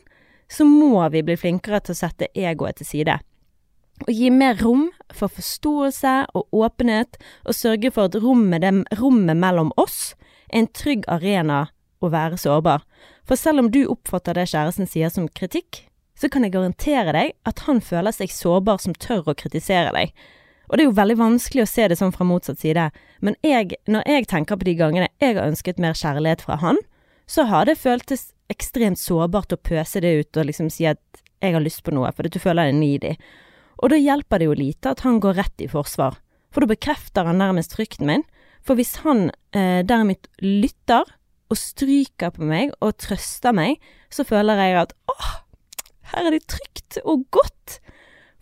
så 0.48 0.64
må 0.64 1.00
vi 1.12 1.24
bli 1.26 1.36
flinkere 1.38 1.82
til 1.82 1.96
å 1.96 1.98
sette 1.98 2.30
egoet 2.34 2.78
til 2.80 2.88
side. 2.88 3.18
Og 4.04 4.12
gi 4.12 4.28
mer 4.30 4.58
rom 4.60 4.90
for 5.16 5.32
forståelse 5.32 6.14
og 6.36 6.56
åpenhet, 6.56 7.16
og 7.48 7.56
sørge 7.56 7.90
for 7.94 8.10
at 8.10 8.18
rommet, 8.20 8.62
dem, 8.62 8.84
rommet 9.00 9.40
mellom 9.40 9.72
oss 9.80 10.14
er 10.50 10.62
en 10.62 10.70
trygg 10.70 11.06
arena 11.10 11.66
å 12.04 12.10
være 12.12 12.38
sårbar. 12.40 12.84
For 13.26 13.40
selv 13.40 13.64
om 13.64 13.70
du 13.72 13.86
oppfatter 13.90 14.36
det 14.36 14.50
kjæresten 14.52 14.88
sier 14.88 15.10
som 15.12 15.30
kritikk, 15.32 15.86
så 16.16 16.30
kan 16.32 16.44
jeg 16.44 16.54
garantere 16.54 17.12
deg 17.12 17.34
at 17.48 17.64
han 17.66 17.82
føler 17.84 18.14
seg 18.14 18.32
sårbar 18.32 18.80
som 18.84 18.94
tør 18.96 19.32
å 19.32 19.36
kritisere 19.36 19.92
deg. 19.96 20.12
Og 20.66 20.76
det 20.76 20.84
er 20.84 20.88
jo 20.88 20.98
veldig 20.98 21.18
vanskelig 21.20 21.64
å 21.64 21.70
se 21.70 21.86
det 21.88 21.98
sånn 22.00 22.14
fra 22.14 22.26
motsatt 22.26 22.60
side, 22.62 22.88
men 23.24 23.36
jeg, 23.46 23.78
når 23.90 24.06
jeg 24.10 24.28
tenker 24.30 24.58
på 24.58 24.66
de 24.68 24.76
gangene 24.78 25.10
jeg 25.22 25.36
har 25.36 25.46
ønsket 25.46 25.80
mer 25.82 25.96
kjærlighet 25.98 26.42
fra 26.44 26.58
han, 26.62 26.80
så 27.26 27.46
har 27.50 27.66
det 27.66 27.78
føltes 27.78 28.30
ekstremt 28.52 29.00
sårbart 29.00 29.54
å 29.54 29.60
pøse 29.60 30.02
det 30.02 30.12
ut 30.20 30.38
og 30.38 30.48
liksom 30.48 30.70
si 30.70 30.86
at 30.86 31.02
jeg 31.42 31.54
har 31.54 31.62
lyst 31.62 31.82
på 31.86 31.94
noe, 31.94 32.10
fordi 32.14 32.32
du 32.34 32.40
føler 32.42 32.70
deg 32.70 32.78
needy. 32.78 33.12
Og 33.82 33.92
da 33.92 33.98
hjelper 34.00 34.40
det 34.40 34.48
jo 34.48 34.56
lite 34.56 34.94
at 34.94 35.02
han 35.04 35.20
går 35.22 35.36
rett 35.42 35.62
i 35.62 35.70
forsvar, 35.70 36.16
for 36.54 36.64
da 36.64 36.70
bekrefter 36.70 37.28
han 37.28 37.40
nærmest 37.42 37.76
frykten 37.76 38.08
min. 38.08 38.24
For 38.66 38.78
hvis 38.78 38.96
han 39.04 39.28
eh, 39.54 39.82
derimot 39.86 40.26
lytter 40.42 41.04
og 41.52 41.58
stryker 41.60 42.32
på 42.34 42.46
meg 42.48 42.72
og 42.82 42.96
trøster 43.02 43.54
meg, 43.54 43.76
så 44.10 44.24
føler 44.26 44.58
jeg 44.62 44.78
at 44.80 44.94
åh, 45.12 45.28
her 46.12 46.28
er 46.28 46.34
det 46.34 46.46
trygt 46.50 46.98
og 47.04 47.26
godt. 47.34 47.78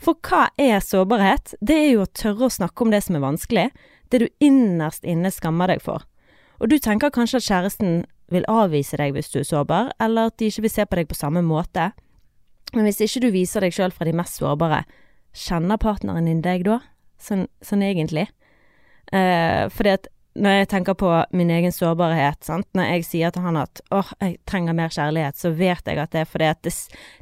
For 0.04 0.18
hva 0.20 0.50
er 0.60 0.82
sårbarhet? 0.84 1.54
Det 1.64 1.76
er 1.80 1.90
jo 1.94 2.04
å 2.04 2.10
tørre 2.12 2.48
å 2.48 2.52
snakke 2.52 2.84
om 2.84 2.90
det 2.92 3.00
som 3.06 3.16
er 3.16 3.24
vanskelig, 3.24 3.68
det 4.12 4.20
du 4.20 4.26
innerst 4.44 5.06
inne 5.08 5.30
skammer 5.32 5.72
deg 5.72 5.80
for. 5.84 6.04
Og 6.60 6.68
du 6.68 6.76
tenker 6.78 7.12
kanskje 7.14 7.40
at 7.40 7.46
kjæresten 7.46 8.02
vil 8.32 8.44
avvise 8.50 8.98
deg 9.00 9.14
hvis 9.16 9.32
du 9.32 9.40
er 9.40 9.48
sårbar, 9.48 9.94
eller 10.02 10.28
at 10.28 10.36
de 10.40 10.50
ikke 10.50 10.66
vil 10.66 10.74
se 10.74 10.84
på 10.84 10.98
deg 11.00 11.08
på 11.08 11.16
samme 11.16 11.40
måte. 11.44 11.90
Men 12.74 12.88
hvis 12.88 13.00
ikke 13.04 13.24
du 13.24 13.30
viser 13.32 13.64
deg 13.64 13.72
sjøl 13.76 13.94
fra 13.94 14.04
de 14.08 14.14
mest 14.16 14.40
sårbare, 14.40 14.82
kjenner 15.34 15.80
partneren 15.80 16.28
din 16.28 16.44
deg 16.44 16.66
da? 16.68 16.82
Sånn, 17.22 17.46
sånn 17.64 17.84
egentlig? 17.86 18.26
Eh, 19.08 19.64
fordi 19.72 19.96
at 19.96 20.08
når 20.34 20.58
jeg 20.58 20.70
tenker 20.72 20.96
på 20.98 21.10
min 21.32 21.52
egen 21.54 21.72
sårbarhet, 21.72 22.42
sant? 22.44 22.66
når 22.74 22.90
jeg 22.90 23.08
sier 23.08 23.34
til 23.34 23.44
han 23.46 23.60
at 23.60 23.80
åh, 23.94 24.12
jeg 24.20 24.40
trenger 24.50 24.76
mer 24.76 24.92
kjærlighet, 24.92 25.38
så 25.38 25.54
vet 25.54 25.86
jeg 25.86 26.00
at 26.02 26.12
det 26.12 26.24
er 26.24 26.30
fordi 26.30 26.48
at 26.50 26.64
det, 26.66 26.74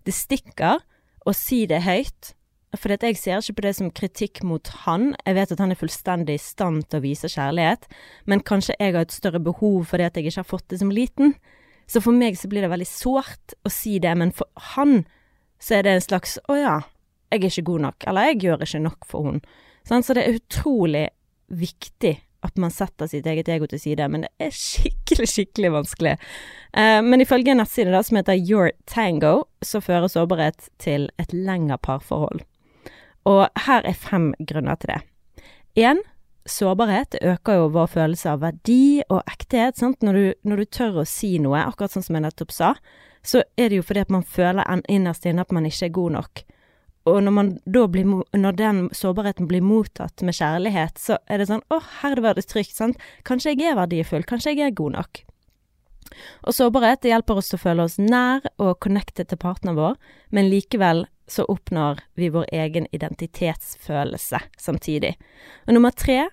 det 0.07 0.15
stikker 0.17 0.81
å 1.29 1.35
si 1.37 1.67
det 1.71 1.85
høyt. 1.85 2.33
At 2.73 3.05
jeg 3.05 3.19
ser 3.21 3.43
ikke 3.43 3.59
på 3.59 3.64
det 3.67 3.75
som 3.76 3.91
kritikk 3.93 4.43
mot 4.49 4.69
han, 4.87 5.11
jeg 5.26 5.37
vet 5.37 5.50
at 5.52 5.61
han 5.61 5.75
er 5.75 5.79
fullstendig 5.79 6.38
i 6.38 6.41
stand 6.41 6.87
til 6.88 7.02
å 7.02 7.05
vise 7.05 7.29
kjærlighet, 7.29 7.85
men 8.25 8.41
kanskje 8.41 8.79
jeg 8.79 8.95
har 8.95 9.05
et 9.05 9.12
større 9.12 9.43
behov 9.45 9.85
fordi 9.91 10.07
at 10.07 10.17
jeg 10.17 10.31
ikke 10.31 10.41
har 10.41 10.49
fått 10.49 10.71
det 10.73 10.81
som 10.81 10.93
liten. 10.93 11.35
Så 11.87 12.00
for 12.00 12.17
meg 12.17 12.38
så 12.41 12.49
blir 12.49 12.64
det 12.64 12.73
veldig 12.73 12.88
sårt 12.88 13.57
å 13.61 13.73
si 13.73 13.99
det, 14.00 14.14
men 14.17 14.33
for 14.33 14.49
han 14.73 15.02
så 15.62 15.79
er 15.79 15.85
det 15.85 15.97
en 15.99 16.07
slags 16.09 16.38
å 16.49 16.57
ja, 16.57 16.76
jeg 17.29 17.43
er 17.43 17.50
ikke 17.50 17.69
god 17.69 17.85
nok, 17.87 18.07
eller 18.09 18.31
jeg 18.31 18.43
gjør 18.47 18.64
ikke 18.64 18.85
nok 18.87 19.09
for 19.09 19.29
hun. 19.29 19.43
Sånn, 19.88 20.05
så 20.07 20.17
det 20.17 20.25
er 20.25 20.38
utrolig 20.41 21.07
viktig 21.52 22.17
at 22.43 22.59
man 22.59 22.73
setter 22.75 23.07
sitt 23.07 23.26
eget 23.29 23.50
ego 23.52 23.69
til 23.71 23.81
side, 23.81 24.09
men 24.11 24.25
det 24.25 24.33
er 24.43 24.55
skikkelig, 24.57 25.29
skikkelig 25.31 25.71
vanskelig. 25.76 26.14
Eh, 26.75 26.99
men 27.05 27.23
ifølge 27.23 27.55
en 27.55 27.62
nettside 27.62 28.02
som 28.09 28.19
heter 28.19 28.41
Your 28.41 28.73
Tango, 28.91 29.45
så 29.62 29.83
fører 29.85 30.11
sårbarhet 30.11 30.73
til 30.83 31.07
et 31.23 31.37
lengre 31.37 31.79
parforhold. 31.79 32.43
Og 33.29 33.45
her 33.67 33.87
er 33.87 33.99
fem 33.99 34.33
grunner 34.49 34.79
til 34.81 34.95
det. 34.95 35.00
Én, 35.79 36.02
sårbarhet 36.49 37.17
øker 37.23 37.61
jo 37.61 37.69
vår 37.76 37.91
følelse 37.93 38.33
av 38.33 38.43
verdi 38.43 39.02
og 39.09 39.23
ekthet. 39.31 39.79
Sant? 39.79 40.02
Når, 40.02 40.19
du, 40.19 40.49
når 40.50 40.62
du 40.62 40.71
tør 40.79 41.02
å 41.02 41.09
si 41.09 41.37
noe, 41.43 41.62
akkurat 41.62 41.95
sånn 41.95 42.07
som 42.07 42.19
jeg 42.19 42.26
nettopp 42.26 42.55
sa, 42.55 42.73
så 43.23 43.45
er 43.57 43.71
det 43.71 43.79
jo 43.79 43.87
fordi 43.87 44.02
at 44.02 44.11
man 44.11 44.26
føler 44.26 44.67
innerst 44.91 45.29
inne 45.31 45.45
at 45.47 45.55
man 45.55 45.69
ikke 45.69 45.87
er 45.87 45.95
god 45.95 46.17
nok. 46.19 46.43
Og 47.11 47.19
når, 47.26 47.87
blir, 47.91 48.07
når 48.38 48.59
den 48.59 48.85
sårbarheten 48.95 49.49
blir 49.50 49.64
mottatt 49.67 50.23
med 50.23 50.37
kjærlighet, 50.38 51.00
så 51.02 51.19
er 51.26 51.43
det 51.43 51.49
sånn 51.50 51.64
Å, 51.75 51.81
her 52.02 52.21
var 52.23 52.38
det 52.38 52.47
trygt, 52.47 52.76
sant. 52.76 52.99
Kanskje 53.26 53.57
jeg 53.57 53.73
er 53.73 53.79
verdifull. 53.79 54.26
Kanskje 54.26 54.55
jeg 54.55 54.69
er 54.69 54.76
god 54.79 54.99
nok. 54.99 55.23
Og 56.47 56.55
sårbarhet 56.55 57.02
det 57.02 57.11
hjelper 57.11 57.41
oss 57.41 57.50
til 57.50 57.59
å 57.59 57.62
føle 57.62 57.87
oss 57.88 57.99
nær 57.99 58.45
og 58.62 58.79
connected 58.85 59.31
til 59.31 59.41
partneren 59.41 59.79
vår, 59.79 59.99
men 60.31 60.50
likevel 60.52 61.07
så 61.26 61.45
oppnår 61.49 62.00
vi 62.19 62.29
vår 62.29 62.47
egen 62.52 62.87
identitetsfølelse 62.93 64.41
samtidig. 64.59 65.14
Og 65.67 65.76
nummer 65.76 65.95
tre, 65.95 66.26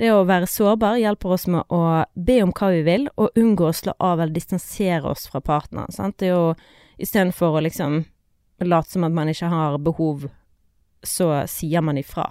det 0.00 0.10
å 0.12 0.24
være 0.26 0.48
sårbar 0.50 0.98
hjelper 1.00 1.34
oss 1.36 1.46
med 1.50 1.68
å 1.72 2.02
be 2.14 2.40
om 2.42 2.52
hva 2.56 2.72
vi 2.74 2.82
vil, 2.86 3.08
og 3.16 3.36
unngå 3.38 3.68
å 3.68 3.76
slå 3.76 3.94
av 3.98 4.20
eller 4.20 4.34
distansere 4.34 5.12
oss 5.12 5.28
fra 5.30 5.42
partneren. 5.44 5.92
Sant? 5.94 6.18
Det 6.18 6.30
er 6.30 6.36
jo 6.36 6.54
istedenfor 7.02 7.58
å 7.58 7.64
liksom 7.66 8.02
late 8.62 8.94
som 8.94 9.04
at 9.06 9.14
man 9.14 9.30
ikke 9.30 9.50
har 9.52 9.78
behov, 9.82 10.28
så 11.02 11.32
sier 11.50 11.82
man 11.84 11.98
ifra. 11.98 12.28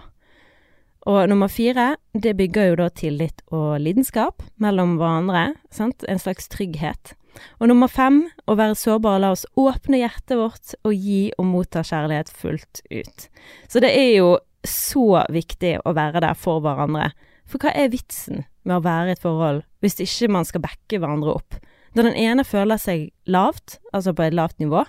Og 1.09 1.25
nummer 1.29 1.49
fire, 1.49 1.95
det 2.13 2.35
bygger 2.37 2.69
jo 2.69 2.77
da 2.83 2.89
tillit 2.93 3.41
og 3.49 3.79
lidenskap 3.81 4.43
mellom 4.61 4.99
hverandre, 4.99 5.55
sant, 5.73 6.05
en 6.05 6.21
slags 6.21 6.47
trygghet. 6.51 7.15
Og 7.59 7.69
nummer 7.71 7.91
fem, 7.91 8.23
å 8.49 8.55
være 8.59 8.77
sårbar 8.79 9.17
og 9.17 9.23
la 9.23 9.31
oss 9.35 9.45
åpne 9.59 10.01
hjertet 10.01 10.37
vårt 10.39 10.75
og 10.83 10.93
gi 10.95 11.31
og 11.37 11.47
motta 11.47 11.83
kjærlighet 11.85 12.31
fullt 12.41 12.81
ut. 12.91 13.27
Så 13.71 13.83
det 13.83 13.91
er 13.95 14.11
jo 14.17 14.31
så 14.67 15.23
viktig 15.31 15.77
å 15.85 15.93
være 15.97 16.21
der 16.23 16.37
for 16.37 16.61
hverandre. 16.63 17.11
For 17.49 17.61
hva 17.61 17.73
er 17.75 17.91
vitsen 17.93 18.45
med 18.67 18.77
å 18.77 18.85
være 18.85 19.11
i 19.11 19.15
et 19.15 19.23
forhold 19.23 19.63
hvis 19.81 19.99
ikke 20.03 20.31
man 20.31 20.47
skal 20.47 20.63
backe 20.65 20.99
hverandre 21.01 21.37
opp? 21.39 21.57
Når 21.97 22.07
den 22.07 22.19
ene 22.19 22.47
føler 22.47 22.79
seg 22.79 23.09
lavt, 23.27 23.79
altså 23.91 24.13
på 24.15 24.23
et 24.23 24.35
lavt 24.37 24.61
nivå, 24.63 24.85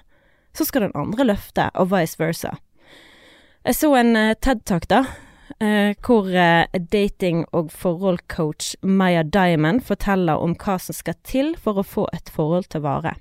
så 0.55 0.67
skal 0.69 0.87
den 0.87 0.97
andre 0.99 1.27
løfte, 1.33 1.71
og 1.81 1.91
vice 1.91 2.21
versa. 2.21 2.53
Jeg 3.67 3.79
så 3.79 3.93
en 3.97 4.15
uh, 4.19 4.35
TED-tak, 4.39 4.87
da, 4.91 5.01
uh, 5.61 5.93
hvor 6.05 6.29
uh, 6.31 6.65
dating- 6.93 7.45
og 7.53 7.73
forholdcoach 7.73 8.77
Maya 8.83 9.23
Diamond 9.23 9.83
forteller 9.85 10.41
om 10.41 10.55
hva 10.57 10.79
som 10.81 10.97
skal 10.97 11.19
til 11.27 11.53
for 11.61 11.81
å 11.81 11.87
få 11.87 12.07
et 12.13 12.33
forhold 12.33 12.71
til 12.73 12.85
vare. 12.87 13.17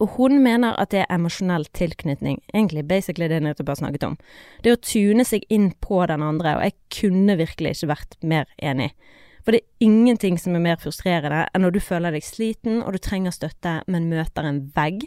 Og 0.00 0.16
hun 0.16 0.40
mener 0.42 0.74
at 0.80 0.90
det 0.90 1.04
er 1.04 1.14
emosjonell 1.14 1.68
tilknytning, 1.76 2.40
egentlig 2.52 2.86
basically 2.88 3.28
det 3.28 3.38
jeg 3.38 3.46
nettopp 3.46 3.70
har 3.70 3.78
snakket 3.82 4.08
om. 4.08 4.16
Det 4.64 4.74
å 4.74 4.80
tune 4.82 5.24
seg 5.24 5.46
inn 5.52 5.70
på 5.80 6.00
den 6.10 6.24
andre, 6.26 6.56
og 6.56 6.66
jeg 6.66 6.76
kunne 6.90 7.38
virkelig 7.38 7.76
ikke 7.76 7.92
vært 7.94 8.18
mer 8.22 8.50
enig. 8.58 8.90
For 9.44 9.54
det 9.54 9.62
er 9.62 9.86
ingenting 9.86 10.40
som 10.42 10.58
er 10.58 10.64
mer 10.64 10.80
frustrerende 10.82 11.44
enn 11.54 11.62
når 11.62 11.76
du 11.76 11.80
føler 11.84 12.16
deg 12.16 12.26
sliten 12.26 12.80
og 12.82 12.96
du 12.96 12.98
trenger 12.98 13.34
støtte, 13.34 13.78
men 13.86 14.10
møter 14.10 14.48
en 14.48 14.64
vegg 14.74 15.06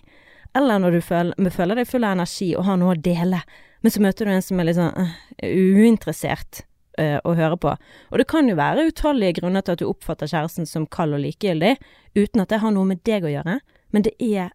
eller 0.58 0.82
når 0.82 0.98
du 0.98 1.02
føler, 1.06 1.50
føler 1.54 1.80
deg 1.80 1.90
full 1.90 2.06
av 2.06 2.16
energi 2.18 2.54
og 2.58 2.66
har 2.66 2.80
noe 2.82 2.96
å 2.96 3.02
dele, 3.04 3.42
men 3.82 3.94
så 3.94 4.02
møter 4.04 4.28
du 4.28 4.34
en 4.34 4.44
som 4.44 4.60
er 4.60 4.70
litt 4.70 4.80
sånn 4.80 4.96
uh, 4.96 5.14
uinteressert 5.44 6.64
uh, 7.00 7.20
å 7.24 7.36
høre 7.38 7.60
på. 7.62 7.74
Og 8.12 8.22
det 8.22 8.28
kan 8.32 8.50
jo 8.50 8.58
være 8.60 8.88
utallige 8.92 9.40
grunner 9.40 9.64
til 9.64 9.78
at 9.78 9.84
du 9.84 9.88
oppfatter 9.90 10.30
kjæresten 10.30 10.70
som 10.70 10.88
kald 10.92 11.18
og 11.18 11.24
likegyldig, 11.24 11.76
uten 12.18 12.44
at 12.44 12.54
det 12.54 12.62
har 12.64 12.76
noe 12.76 12.90
med 12.90 13.04
deg 13.08 13.28
å 13.28 13.34
gjøre, 13.34 13.60
men 13.96 14.06
det 14.06 14.16
er 14.20 14.52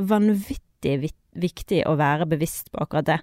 vanvittig 0.00 0.98
viktig 1.32 1.82
å 1.88 1.96
være 2.00 2.28
bevisst 2.28 2.72
på 2.72 2.82
akkurat 2.82 3.08
det. 3.08 3.18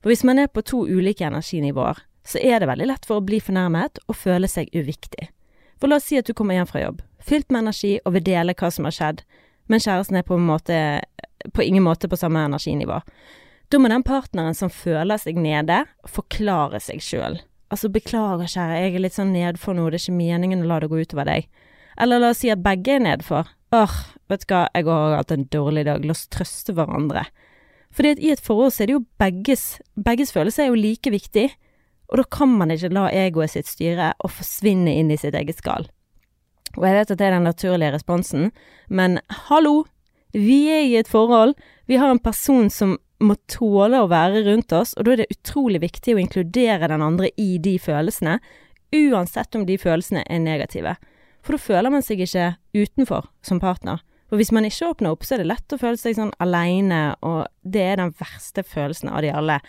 For 0.00 0.12
hvis 0.12 0.24
man 0.26 0.38
er 0.38 0.52
på 0.52 0.64
to 0.66 0.84
ulike 0.86 1.26
energinivåer, 1.26 1.98
så 2.26 2.42
er 2.42 2.60
det 2.60 2.68
veldig 2.70 2.88
lett 2.90 3.06
for 3.06 3.20
å 3.20 3.26
bli 3.26 3.38
fornærmet 3.42 4.00
og 4.06 4.18
føle 4.18 4.48
seg 4.50 4.70
uviktig. 4.74 5.28
For 5.78 5.90
la 5.90 5.98
oss 6.00 6.08
si 6.08 6.18
at 6.18 6.26
du 6.26 6.34
kommer 6.34 6.56
hjem 6.56 6.68
fra 6.70 6.82
jobb, 6.82 7.02
fylt 7.22 7.50
med 7.52 7.66
energi 7.66 7.96
og 8.02 8.16
vil 8.16 8.24
dele 8.26 8.54
hva 8.56 8.70
som 8.72 8.88
har 8.88 8.96
skjedd, 8.96 9.22
men 9.70 9.82
kjæresten 9.82 10.18
er 10.18 10.26
på 10.26 10.38
måte 10.40 10.78
på 11.54 11.62
ingen 11.62 11.84
måte 11.84 12.08
på 12.08 12.18
samme 12.18 12.42
energinivå. 12.46 13.00
Da 13.70 13.80
må 13.82 13.90
den 13.90 14.04
partneren 14.06 14.54
som 14.54 14.70
føler 14.70 15.18
seg 15.18 15.38
nede, 15.42 15.82
forklare 16.06 16.78
seg 16.82 17.02
sjøl. 17.02 17.40
Altså, 17.72 17.90
beklager, 17.90 18.46
kjære, 18.46 18.78
jeg 18.78 18.94
er 18.94 19.02
litt 19.02 19.16
sånn 19.16 19.32
nedfor 19.34 19.74
nå, 19.74 19.88
det 19.90 19.98
er 19.98 20.04
ikke 20.04 20.20
meningen 20.20 20.62
å 20.62 20.68
la 20.70 20.78
det 20.82 20.90
gå 20.92 21.00
utover 21.02 21.26
deg. 21.26 21.48
Eller 21.98 22.22
la 22.22 22.30
oss 22.30 22.44
si 22.44 22.52
at 22.52 22.62
begge 22.62 22.94
er 22.94 23.02
nedfor. 23.02 23.48
Åh, 23.74 23.96
vet 24.30 24.44
du 24.44 24.52
hva, 24.52 24.66
jeg 24.70 24.86
har 24.86 25.16
hatt 25.18 25.34
en 25.34 25.48
dårlig 25.50 25.86
dag, 25.88 26.04
la 26.06 26.14
oss 26.14 26.28
trøste 26.30 26.76
hverandre. 26.76 27.24
Fordi 27.96 28.12
at 28.14 28.22
i 28.22 28.30
et 28.34 28.44
forhold 28.44 28.74
så 28.74 28.84
er 28.84 28.90
det 28.90 28.96
jo 28.98 29.06
begges, 29.18 29.64
begges 29.98 30.34
følelser 30.36 30.66
er 30.66 30.70
jo 30.70 30.78
like 30.78 31.10
viktig, 31.10 31.48
og 32.06 32.20
da 32.20 32.26
kan 32.36 32.52
man 32.54 32.70
ikke 32.70 32.92
la 32.94 33.08
egoet 33.10 33.56
sitt 33.56 33.66
styre 33.66 34.12
og 34.22 34.30
forsvinne 34.36 34.94
inn 34.94 35.10
i 35.10 35.18
sitt 35.18 35.34
eget 35.34 35.58
skall. 35.58 35.88
Og 36.76 36.84
jeg 36.84 36.98
vet 36.98 37.10
at 37.10 37.18
det 37.18 37.26
er 37.26 37.34
den 37.34 37.48
naturlige 37.48 37.94
responsen, 37.96 38.50
men 38.86 39.18
hallo, 39.48 39.86
vi 40.36 40.66
er 40.70 40.84
i 40.84 40.96
et 41.00 41.08
forhold. 41.08 41.56
Vi 41.88 41.96
har 41.96 42.12
en 42.12 42.22
person 42.22 42.68
som 42.70 42.98
må 43.22 43.36
tåle 43.50 44.02
å 44.02 44.08
være 44.10 44.44
rundt 44.46 44.72
oss, 44.76 44.94
og 44.96 45.06
da 45.06 45.14
er 45.14 45.22
det 45.22 45.32
utrolig 45.32 45.80
viktig 45.84 46.16
å 46.16 46.20
inkludere 46.20 46.90
den 46.92 47.04
andre 47.04 47.30
i 47.40 47.56
de 47.62 47.76
følelsene, 47.80 48.38
uansett 48.96 49.56
om 49.56 49.64
de 49.68 49.78
følelsene 49.80 50.24
er 50.28 50.42
negative. 50.42 50.96
For 51.44 51.56
da 51.56 51.62
føler 51.62 51.94
man 51.94 52.04
seg 52.04 52.22
ikke 52.24 52.54
utenfor 52.76 53.28
som 53.46 53.60
partner. 53.62 54.02
For 54.26 54.40
hvis 54.40 54.50
man 54.54 54.66
ikke 54.66 54.90
åpner 54.90 55.14
opp, 55.14 55.24
så 55.24 55.36
er 55.36 55.44
det 55.44 55.50
lett 55.52 55.74
å 55.74 55.78
føle 55.78 56.00
seg 56.00 56.16
sånn 56.18 56.34
aleine, 56.42 57.14
og 57.22 57.46
det 57.62 57.84
er 57.92 58.00
den 58.00 58.14
verste 58.18 58.66
følelsen 58.66 59.12
av 59.12 59.22
de 59.22 59.30
alle. 59.30 59.60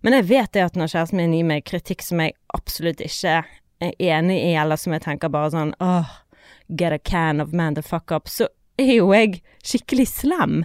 Men 0.00 0.16
jeg 0.16 0.28
vet 0.30 0.54
det 0.56 0.64
at 0.64 0.78
når 0.78 0.94
kjæresten 0.94 1.20
min 1.20 1.34
gir 1.36 1.48
meg 1.48 1.66
kritikk 1.68 2.04
som 2.06 2.22
jeg 2.22 2.36
absolutt 2.56 3.02
ikke 3.04 3.42
er 3.84 3.92
enig 4.00 4.38
i, 4.46 4.54
eller 4.56 4.80
som 4.80 4.94
jeg 4.96 5.04
tenker 5.04 5.32
bare 5.32 5.52
sånn 5.52 5.74
åh, 5.84 6.08
get 6.72 6.94
a 6.94 6.98
can 6.98 7.42
of 7.44 7.52
man 7.52 7.76
the 7.76 7.84
fuck 7.84 8.12
up, 8.14 8.30
så 8.32 8.48
er 8.80 8.94
jo 9.00 9.12
jeg 9.12 9.42
skikkelig 9.66 10.08
slem. 10.08 10.62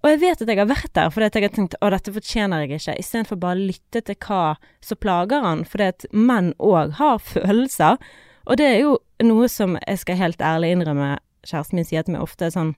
Og 0.00 0.08
jeg 0.08 0.20
vet 0.22 0.42
at 0.42 0.48
jeg 0.48 0.56
har 0.56 0.68
vært 0.70 0.92
der 0.96 1.10
fordi 1.12 1.28
jeg 1.28 1.44
har 1.44 1.54
tenkt 1.56 1.76
å 1.84 1.90
dette 1.92 2.12
fortjener 2.14 2.64
jeg 2.64 2.78
ikke, 2.78 2.96
istedenfor 3.02 3.40
bare 3.40 3.58
å 3.58 3.68
lytte 3.68 4.00
til 4.06 4.16
hva 4.24 4.44
som 4.84 5.00
plager 5.00 5.44
han, 5.44 5.64
fordi 5.68 5.88
at 5.92 6.06
menn 6.16 6.54
òg 6.56 6.96
har 7.00 7.18
følelser. 7.20 8.00
Og 8.48 8.56
det 8.60 8.68
er 8.70 8.78
jo 8.80 8.94
noe 9.26 9.50
som 9.52 9.76
jeg 9.82 10.00
skal 10.00 10.20
helt 10.20 10.40
ærlig 10.40 10.72
innrømme, 10.74 11.18
kjæresten 11.44 11.80
min 11.80 11.88
sier 11.88 12.06
til 12.06 12.16
meg 12.16 12.24
ofte 12.24 12.50
sånn 12.52 12.74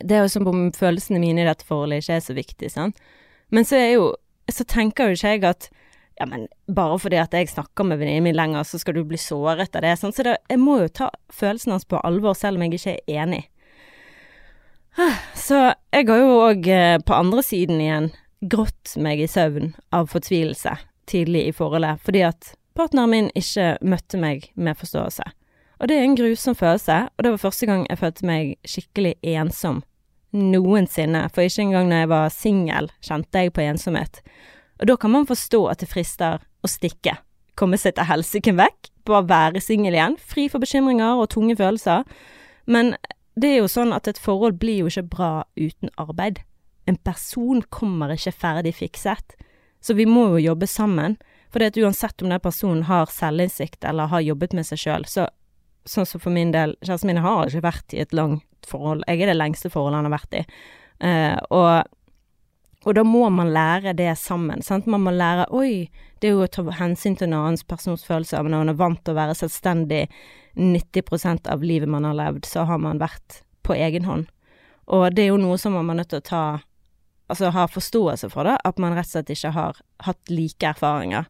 Det 0.00 0.16
er 0.16 0.22
jo 0.24 0.30
som 0.32 0.46
om 0.48 0.70
følelsene 0.72 1.20
mine 1.20 1.42
i 1.42 1.48
dette 1.48 1.64
forholdet 1.64 2.04
ikke 2.04 2.14
er 2.16 2.22
så 2.24 2.36
viktig, 2.36 2.70
sant. 2.72 3.00
Men 3.52 3.68
så 3.68 3.76
er 3.76 3.90
jo 3.96 4.06
Så 4.48 4.64
tenker 4.64 5.08
jo 5.08 5.16
ikke 5.16 5.32
jeg 5.34 5.44
at 5.44 5.68
ja, 6.16 6.24
men 6.24 6.46
bare 6.72 6.96
fordi 6.96 7.18
at 7.20 7.34
jeg 7.34 7.50
snakker 7.50 7.84
med 7.84 7.98
venninnen 8.00 8.24
min 8.24 8.36
lenger, 8.36 8.62
så 8.64 8.78
skal 8.80 8.94
du 8.96 9.02
bli 9.04 9.18
såret 9.20 9.74
av 9.76 9.82
det. 9.84 9.90
Sånn. 10.00 10.14
Så 10.16 10.24
det, 10.24 10.38
jeg 10.48 10.60
må 10.62 10.78
jo 10.80 10.88
ta 10.88 11.10
følelsen 11.28 11.74
hans 11.74 11.84
på 11.84 12.00
alvor, 12.08 12.32
selv 12.38 12.56
om 12.56 12.64
jeg 12.64 12.78
ikke 12.78 12.94
er 12.94 13.24
enig. 13.24 13.42
Så 15.46 15.58
jeg 15.92 16.06
har 16.08 16.20
jo 16.22 16.38
òg 16.46 16.68
eh, 16.72 16.98
på 17.04 17.14
andre 17.14 17.42
siden 17.44 17.80
igjen 17.82 18.10
grått 18.40 18.96
meg 19.00 19.20
i 19.20 19.28
søvn 19.30 19.74
av 19.94 20.08
fortvilelse 20.12 20.74
tidlig 21.06 21.46
i 21.48 21.54
forholdet, 21.54 22.00
fordi 22.04 22.22
at 22.26 22.54
partneren 22.76 23.12
min 23.12 23.28
ikke 23.38 23.76
møtte 23.86 24.18
meg 24.20 24.48
med 24.54 24.78
forståelse. 24.78 25.26
Og 25.76 25.88
det 25.88 25.98
er 25.98 26.06
en 26.06 26.16
grusom 26.16 26.56
følelse, 26.56 26.96
og 27.12 27.24
det 27.24 27.32
var 27.34 27.42
første 27.42 27.68
gang 27.68 27.84
jeg 27.88 28.00
følte 28.00 28.26
meg 28.28 28.56
skikkelig 28.66 29.14
ensom 29.36 29.82
noensinne, 30.36 31.26
for 31.32 31.46
ikke 31.46 31.66
engang 31.66 31.90
når 31.90 32.02
jeg 32.02 32.12
var 32.12 32.32
singel, 32.34 32.90
kjente 33.04 33.44
jeg 33.44 33.54
på 33.56 33.64
ensomhet. 33.64 34.20
Og 34.80 34.90
da 34.90 34.96
kan 35.00 35.12
man 35.12 35.28
forstå 35.28 35.62
at 35.70 35.80
det 35.80 35.90
frister 35.92 36.40
å 36.64 36.70
stikke, 36.70 37.16
komme 37.56 37.78
seg 37.80 37.96
til 37.96 38.08
helsiken 38.08 38.58
vekk, 38.58 38.90
bare 39.08 39.28
være 39.30 39.62
singel 39.64 39.96
igjen, 39.96 40.16
fri 40.20 40.48
for 40.52 40.60
bekymringer 40.60 41.22
og 41.22 41.30
tunge 41.32 41.56
følelser. 41.56 42.04
Men 42.66 42.96
det 43.36 43.52
er 43.52 43.58
jo 43.60 43.70
sånn 43.70 43.92
at 43.92 44.08
et 44.08 44.20
forhold 44.20 44.58
blir 44.60 44.82
jo 44.82 44.90
ikke 44.90 45.10
bra 45.12 45.30
uten 45.58 45.92
arbeid. 46.00 46.40
En 46.88 46.96
person 47.04 47.60
kommer 47.74 48.14
ikke 48.14 48.32
ferdig 48.32 48.76
fikset, 48.78 49.36
så 49.84 49.96
vi 49.98 50.06
må 50.08 50.28
jo 50.34 50.44
jobbe 50.52 50.68
sammen. 50.70 51.18
For 51.52 51.60
det 51.60 51.74
at 51.74 51.80
uansett 51.80 52.22
om 52.24 52.32
den 52.32 52.42
personen 52.42 52.86
har 52.88 53.10
selvinnsikt 53.12 53.84
eller 53.86 54.10
har 54.10 54.24
jobbet 54.24 54.56
med 54.56 54.66
seg 54.68 54.80
sjøl, 54.82 55.04
så 55.08 55.28
sånn 55.86 56.08
som 56.08 56.22
for 56.22 56.34
min 56.34 56.50
del, 56.54 56.74
kjæresten 56.82 57.12
min 57.12 57.22
har 57.22 57.46
ikke 57.46 57.64
vært 57.68 57.94
i 57.94 58.00
et 58.02 58.14
langt 58.16 58.66
forhold. 58.66 59.04
Jeg 59.06 59.22
er 59.22 59.30
det 59.30 59.38
lengste 59.38 59.70
forholdet 59.70 60.00
han 60.00 60.08
har 60.08 60.16
vært 60.16 60.34
i. 60.34 60.42
Uh, 60.96 61.36
og, 61.54 61.92
og, 62.86 62.94
da 62.94 63.02
må 63.02 63.26
man 63.34 63.50
lære 63.50 63.96
det 63.98 64.12
sammen. 64.20 64.62
Sant? 64.62 64.86
Man 64.86 65.02
må 65.02 65.10
lære 65.10 65.48
Oi, 65.50 65.88
det 66.22 66.28
er 66.28 66.36
jo 66.36 66.44
å 66.46 66.50
ta 66.50 66.62
hensyn 66.78 67.18
til 67.18 67.28
en 67.28 67.40
annens 67.40 67.66
persons 67.66 68.06
følelser. 68.06 68.44
Men 68.44 68.54
når 68.54 68.62
man 68.62 68.72
er 68.72 68.78
vant 68.78 69.02
til 69.02 69.16
å 69.16 69.18
være 69.18 69.34
selvstendig 69.40 70.04
90% 70.56 71.50
av 71.52 71.66
livet 71.66 71.90
man 71.90 72.06
har 72.06 72.16
levd, 72.16 72.46
så 72.46 72.64
har 72.70 72.78
man 72.80 73.02
vært 73.02 73.42
på 73.66 73.74
egen 73.74 74.06
hånd. 74.06 74.30
Og 74.86 75.10
det 75.12 75.26
er 75.26 75.32
jo 75.32 75.42
noe 75.42 75.58
som 75.58 75.74
man 75.74 75.90
er 75.90 76.04
nødt 76.04 76.14
til 76.14 76.22
å 76.22 76.30
ta 76.30 76.46
Altså 77.26 77.48
ha 77.50 77.64
forståelse 77.66 78.28
for 78.30 78.46
det, 78.46 78.52
at 78.62 78.76
man 78.78 78.92
rett 78.94 79.08
og 79.08 79.16
slett 79.16 79.30
ikke 79.34 79.50
har 79.50 79.78
hatt 80.06 80.30
like 80.30 80.62
erfaringer. 80.68 81.24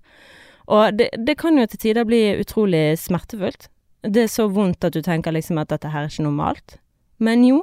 Og 0.68 0.92
det, 0.92 1.06
det 1.16 1.38
kan 1.40 1.56
jo 1.56 1.64
til 1.72 1.80
tider 1.80 2.04
bli 2.04 2.18
utrolig 2.36 2.98
smertefullt 3.00 3.70
det 4.06 4.26
er 4.26 4.30
så 4.30 4.46
vondt 4.52 4.84
at 4.86 4.94
du 4.94 5.02
tenker 5.04 5.34
liksom 5.34 5.58
at 5.60 5.70
dette 5.72 5.90
her 5.90 6.06
er 6.06 6.12
ikke 6.12 6.26
normalt. 6.26 6.78
Men 7.22 7.44
jo, 7.46 7.62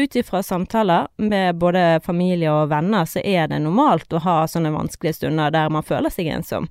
ut 0.00 0.16
ifra 0.16 0.42
samtaler 0.42 1.08
med 1.16 1.58
både 1.60 2.00
familie 2.04 2.52
og 2.52 2.70
venner, 2.72 3.06
så 3.08 3.22
er 3.24 3.50
det 3.50 3.60
normalt 3.64 4.12
å 4.12 4.22
ha 4.24 4.38
sånne 4.48 4.72
vanskelige 4.74 5.20
stunder 5.20 5.52
der 5.54 5.70
man 5.72 5.86
føler 5.86 6.12
seg 6.12 6.30
ensom. 6.32 6.68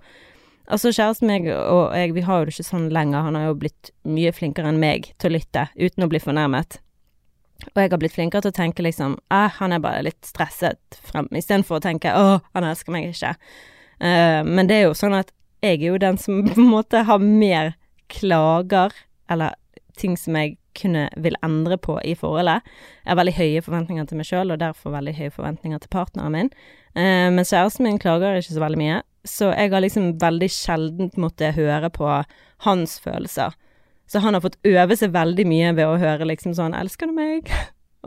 Altså, 0.70 0.92
kjæresten 0.94 1.32
meg 1.32 1.48
og 1.50 1.96
jeg, 1.98 2.14
vi 2.14 2.22
har 2.28 2.42
jo 2.42 2.50
det 2.50 2.54
ikke 2.54 2.68
sånn 2.68 2.92
lenger, 2.94 3.26
han 3.26 3.38
har 3.38 3.48
jo 3.48 3.58
blitt 3.64 3.90
mye 4.06 4.34
flinkere 4.36 4.70
enn 4.70 4.82
meg 4.82 5.10
til 5.18 5.32
å 5.32 5.38
lytte, 5.40 5.66
uten 5.80 6.06
å 6.06 6.10
bli 6.12 6.22
fornærmet. 6.22 6.78
Og 7.74 7.82
jeg 7.82 7.92
har 7.92 8.00
blitt 8.00 8.16
flinkere 8.16 8.46
til 8.46 8.54
å 8.54 8.60
tenke 8.60 8.86
liksom 8.86 9.18
eh, 9.34 9.58
han 9.58 9.74
er 9.76 9.82
bare 9.84 10.06
litt 10.06 10.22
stresset 10.28 11.00
frem, 11.04 11.28
istedenfor 11.36 11.80
å 11.80 11.84
tenke 11.84 12.14
å, 12.16 12.38
han 12.54 12.68
elsker 12.70 12.94
meg 12.94 13.10
ikke. 13.10 13.34
Uh, 14.00 14.46
men 14.48 14.70
det 14.70 14.78
er 14.78 14.86
jo 14.86 14.96
sånn 14.96 15.18
at 15.18 15.34
jeg 15.66 15.82
er 15.82 15.90
jo 15.90 16.00
den 16.00 16.22
som 16.22 16.46
på 16.46 16.56
en 16.62 16.70
måte 16.72 17.02
har 17.04 17.20
mer 17.20 17.74
klager 18.14 18.94
eller 19.30 19.58
ting 20.00 20.16
som 20.18 20.38
jeg 20.40 20.56
kunne 20.78 21.08
vil 21.18 21.38
endre 21.46 21.78
på 21.78 22.00
i 22.06 22.16
forholdet. 22.18 22.66
Jeg 23.06 23.12
har 23.12 23.20
veldig 23.20 23.38
høye 23.38 23.64
forventninger 23.66 24.10
til 24.10 24.20
meg 24.20 24.30
sjøl, 24.30 24.52
og 24.52 24.60
derfor 24.62 24.96
veldig 24.96 25.16
høye 25.18 25.34
forventninger 25.36 25.82
til 25.84 25.94
partneren 25.94 26.36
min. 26.36 26.52
Eh, 26.96 27.30
men 27.34 27.46
kjæresten 27.46 27.88
min 27.88 28.02
klager 28.02 28.40
ikke 28.40 28.56
så 28.56 28.66
veldig 28.66 28.82
mye, 28.82 29.02
så 29.28 29.52
jeg 29.54 29.74
har 29.74 29.84
liksom 29.84 30.14
veldig 30.22 30.52
sjelden 30.54 31.12
måttet 31.18 31.58
høre 31.58 31.90
på 31.94 32.12
hans 32.68 33.00
følelser. 33.04 33.58
Så 34.10 34.20
han 34.24 34.34
har 34.34 34.42
fått 34.42 34.58
øve 34.66 34.96
seg 34.98 35.14
veldig 35.14 35.46
mye 35.46 35.74
ved 35.78 35.86
å 35.86 36.00
høre 36.02 36.26
liksom 36.26 36.56
sånn 36.58 36.74
'Elsker 36.74 37.12
du 37.12 37.14
meg?' 37.14 37.52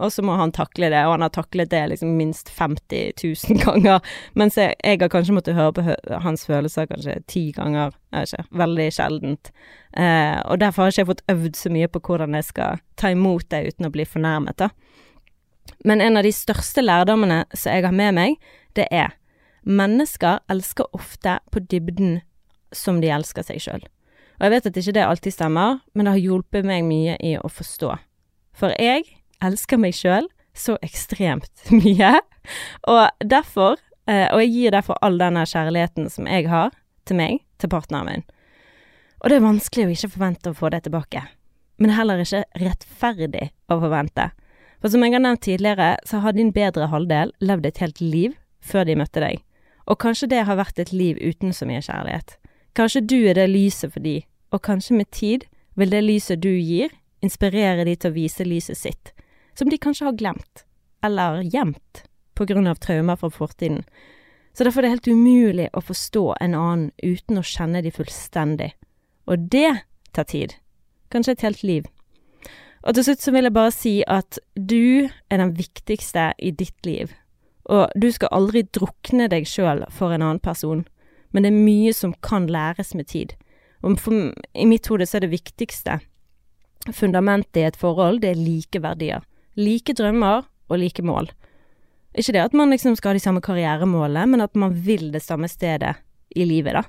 Og 0.02 0.12
så 0.12 0.24
må 0.26 0.34
han 0.38 0.52
takle 0.54 0.90
det, 0.92 1.00
og 1.06 1.14
han 1.14 1.24
har 1.24 1.32
taklet 1.34 1.70
det 1.70 1.82
liksom 1.92 2.16
minst 2.18 2.50
50 2.56 3.12
000 3.22 3.60
ganger. 3.64 4.00
Mens 4.38 4.58
jeg, 4.58 4.74
jeg 4.82 5.00
har 5.00 5.12
kanskje 5.12 5.36
måttet 5.36 5.58
høre 5.58 5.76
på 5.76 5.86
hø 5.86 5.96
hans 6.24 6.46
følelser 6.48 6.88
kanskje 6.90 7.20
ti 7.30 7.44
ganger, 7.56 7.94
jeg 8.12 8.26
vet 8.26 8.34
ikke, 8.34 8.58
veldig 8.64 8.88
sjeldent. 8.98 9.52
Eh, 9.92 10.38
og 10.48 10.60
derfor 10.62 10.82
har 10.82 10.90
jeg 10.90 11.02
ikke 11.02 11.12
fått 11.12 11.26
øvd 11.32 11.58
så 11.58 11.72
mye 11.72 11.90
på 11.92 12.02
hvordan 12.08 12.38
jeg 12.38 12.48
skal 12.50 12.82
ta 13.00 13.12
imot 13.14 13.48
det 13.54 13.64
uten 13.70 13.88
å 13.88 13.94
bli 13.94 14.08
fornærmet, 14.08 14.58
da. 14.58 14.72
Men 15.86 16.02
en 16.02 16.18
av 16.18 16.26
de 16.26 16.32
største 16.34 16.82
lærdommene 16.82 17.44
som 17.54 17.74
jeg 17.74 17.86
har 17.86 17.94
med 17.94 18.14
meg, 18.18 18.36
det 18.76 18.86
er 18.90 19.14
mennesker 19.62 20.42
elsker 20.50 20.90
ofte 20.96 21.38
på 21.54 21.62
dybden 21.70 22.20
som 22.74 23.00
de 23.02 23.10
elsker 23.14 23.46
seg 23.46 23.62
sjøl. 23.62 23.84
Og 24.38 24.46
jeg 24.46 24.54
vet 24.54 24.66
at 24.66 24.78
ikke 24.80 24.94
det 24.96 25.06
alltid 25.06 25.34
stemmer, 25.36 25.82
men 25.94 26.06
det 26.06 26.16
har 26.16 26.24
hjulpet 26.24 26.66
meg 26.66 26.86
mye 26.86 27.14
i 27.22 27.36
å 27.38 27.50
forstå. 27.50 27.92
For 28.58 28.74
jeg 28.80 29.04
elsker 29.44 29.80
meg 29.80 29.96
sjøl 29.96 30.28
så 30.56 30.76
ekstremt 30.84 31.50
mye, 31.82 32.18
og 32.90 33.24
derfor 33.24 33.78
eh, 34.10 34.26
Og 34.34 34.42
jeg 34.42 34.50
gir 34.52 34.74
derfor 34.74 34.98
all 35.00 35.18
denne 35.20 35.44
kjærligheten 35.46 36.10
som 36.10 36.26
jeg 36.26 36.48
har 36.50 36.72
til 37.06 37.18
meg, 37.18 37.42
til 37.58 37.70
partneren 37.70 38.08
min. 38.08 38.24
Og 39.22 39.30
det 39.30 39.38
er 39.38 39.44
vanskelig 39.44 39.86
å 39.86 39.92
ikke 39.94 40.12
forvente 40.16 40.50
å 40.50 40.58
få 40.58 40.70
det 40.74 40.82
tilbake, 40.84 41.22
men 41.78 41.94
heller 41.94 42.22
ikke 42.22 42.42
rettferdig 42.58 43.50
å 43.70 43.78
forvente. 43.78 44.30
For 44.82 44.90
som 44.90 45.04
jeg 45.06 45.14
har 45.14 45.22
nevnt 45.22 45.44
tidligere, 45.46 45.94
så 46.06 46.18
har 46.24 46.34
din 46.34 46.50
bedre 46.54 46.88
halvdel 46.90 47.30
levd 47.38 47.68
et 47.68 47.78
helt 47.78 48.00
liv 48.02 48.34
før 48.62 48.86
de 48.88 48.98
møtte 48.98 49.22
deg, 49.22 49.38
og 49.86 50.00
kanskje 50.02 50.30
det 50.34 50.42
har 50.48 50.58
vært 50.58 50.82
et 50.82 50.90
liv 50.94 51.18
uten 51.22 51.54
så 51.54 51.66
mye 51.70 51.82
kjærlighet. 51.82 52.36
Kanskje 52.74 53.04
du 53.06 53.18
er 53.30 53.38
det 53.38 53.46
lyset 53.50 53.94
for 53.94 54.02
de, 54.02 54.22
og 54.50 54.62
kanskje 54.66 54.98
med 54.98 55.10
tid 55.14 55.46
vil 55.78 55.94
det 55.94 56.02
lyset 56.02 56.42
du 56.42 56.50
gir, 56.50 56.90
inspirere 57.22 57.86
de 57.86 57.94
til 57.94 58.10
å 58.10 58.16
vise 58.16 58.46
lyset 58.46 58.78
sitt, 58.78 59.12
som 59.54 59.70
de 59.70 59.78
kanskje 59.78 60.08
har 60.08 60.18
glemt, 60.18 60.64
eller 61.04 61.42
gjemt, 61.42 62.04
på 62.34 62.46
grunn 62.48 62.66
av 62.70 62.80
traumer 62.82 63.16
fra 63.20 63.30
fortiden. 63.30 63.82
Så 64.52 64.64
derfor 64.64 64.82
er 64.82 64.88
det 64.88 64.96
helt 64.96 65.08
umulig 65.08 65.68
å 65.72 65.80
forstå 65.84 66.24
en 66.40 66.54
annen 66.56 66.90
uten 67.02 67.40
å 67.40 67.46
kjenne 67.46 67.82
de 67.84 67.92
fullstendig. 67.94 68.72
Og 69.28 69.48
det 69.52 69.82
tar 70.12 70.28
tid. 70.28 70.56
Kanskje 71.12 71.36
et 71.36 71.44
helt 71.46 71.62
liv. 71.62 71.88
Og 72.82 72.96
til 72.96 73.06
slutt 73.06 73.22
så 73.22 73.32
vil 73.32 73.46
jeg 73.46 73.54
bare 73.54 73.74
si 73.74 73.94
at 74.10 74.38
du 74.56 75.08
er 75.30 75.38
den 75.40 75.54
viktigste 75.56 76.32
i 76.38 76.50
ditt 76.50 76.86
liv. 76.86 77.12
Og 77.70 77.92
du 77.94 78.10
skal 78.10 78.32
aldri 78.34 78.64
drukne 78.74 79.28
deg 79.30 79.46
sjøl 79.46 79.84
for 79.94 80.12
en 80.12 80.24
annen 80.24 80.42
person, 80.42 80.82
men 81.30 81.46
det 81.46 81.52
er 81.52 81.64
mye 81.64 81.92
som 81.96 82.16
kan 82.24 82.48
læres 82.50 82.92
med 82.98 83.08
tid. 83.12 83.36
Og 83.82 84.00
for, 84.02 84.32
i 84.54 84.66
mitt 84.68 84.88
hode 84.90 85.06
så 85.06 85.18
er 85.18 85.26
det 85.26 85.36
viktigste 85.36 86.00
fundamentet 86.90 87.60
i 87.60 87.66
et 87.68 87.78
forhold, 87.78 88.20
det 88.22 88.32
er 88.32 88.40
like 88.40 88.82
verdier. 88.82 89.22
Like 89.58 89.94
drømmer 89.98 90.46
og 90.68 90.80
like 90.80 91.04
mål. 91.04 91.30
Ikke 92.16 92.34
det 92.36 92.42
at 92.44 92.56
man 92.56 92.72
liksom 92.72 92.96
skal 92.96 93.12
ha 93.12 93.18
de 93.18 93.24
samme 93.24 93.42
karrieremålene, 93.44 94.26
men 94.34 94.44
at 94.44 94.56
man 94.56 94.74
vil 94.84 95.10
det 95.12 95.22
samme 95.24 95.48
stedet 95.48 95.96
i 96.36 96.44
livet, 96.48 96.76
da. 96.76 96.82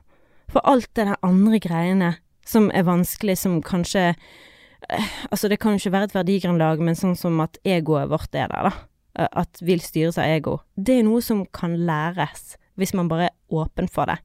For 0.52 0.64
alt 0.68 0.90
det 0.96 1.08
der 1.08 1.20
andre 1.24 1.60
greiene 1.64 2.16
som 2.48 2.70
er 2.76 2.84
vanskelig, 2.88 3.38
som 3.40 3.62
kanskje 3.64 4.12
eh, 4.12 5.12
Altså, 5.32 5.48
det 5.48 5.60
kan 5.60 5.74
jo 5.74 5.80
ikke 5.80 5.94
være 5.96 6.10
et 6.10 6.16
verdigrunnlag, 6.18 6.82
men 6.84 6.98
sånn 7.00 7.16
som 7.16 7.40
at 7.44 7.58
egoet 7.64 8.12
vårt 8.12 8.36
er 8.36 8.52
der, 8.52 8.68
da. 8.68 9.28
At 9.32 9.62
vil 9.62 9.80
styres 9.80 10.18
av 10.18 10.28
ego. 10.28 10.58
Det 10.76 11.00
er 11.00 11.08
noe 11.08 11.22
som 11.22 11.46
kan 11.54 11.78
læres, 11.88 12.58
hvis 12.76 12.94
man 12.98 13.08
bare 13.08 13.30
er 13.30 13.36
åpen 13.54 13.88
for 13.88 14.10
det. 14.10 14.18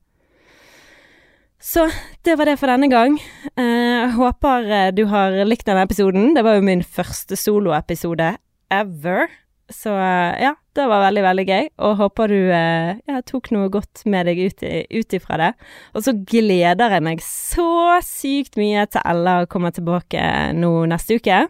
Så 1.59 1.89
det 2.23 2.37
var 2.39 2.47
det 2.47 2.59
for 2.61 2.71
denne 2.71 2.87
gang. 2.91 3.17
Jeg 3.59 4.07
uh, 4.07 4.15
håper 4.15 4.69
eh, 4.71 4.91
du 4.95 5.09
har 5.11 5.35
likt 5.43 5.67
denne 5.67 5.83
episoden. 5.83 6.31
Det 6.37 6.45
var 6.47 6.55
jo 6.55 6.67
min 6.69 6.85
første 6.87 7.35
soloepisode 7.35 8.31
ever. 8.71 9.27
Så 9.69 9.91
uh, 9.91 10.39
ja, 10.39 10.53
det 10.79 10.87
var 10.87 11.03
veldig, 11.09 11.25
veldig 11.27 11.47
gøy. 11.49 11.67
Og 11.83 11.97
håper 11.99 12.31
du 12.31 12.39
ja, 12.47 13.19
tok 13.27 13.51
noe 13.57 13.73
godt 13.75 14.05
med 14.07 14.31
deg 14.31 14.45
ut, 14.47 15.19
ifra 15.19 15.41
det. 15.43 15.51
Og 15.99 16.07
så 16.07 16.15
gleder 16.15 16.95
jeg 16.95 17.07
meg 17.09 17.27
så 17.27 17.99
sykt 18.07 18.59
mye 18.61 18.87
til 18.87 19.03
Ella 19.03 19.41
kommer 19.51 19.75
tilbake 19.75 20.23
nå 20.55 20.73
neste 20.93 21.19
uke. 21.19 21.43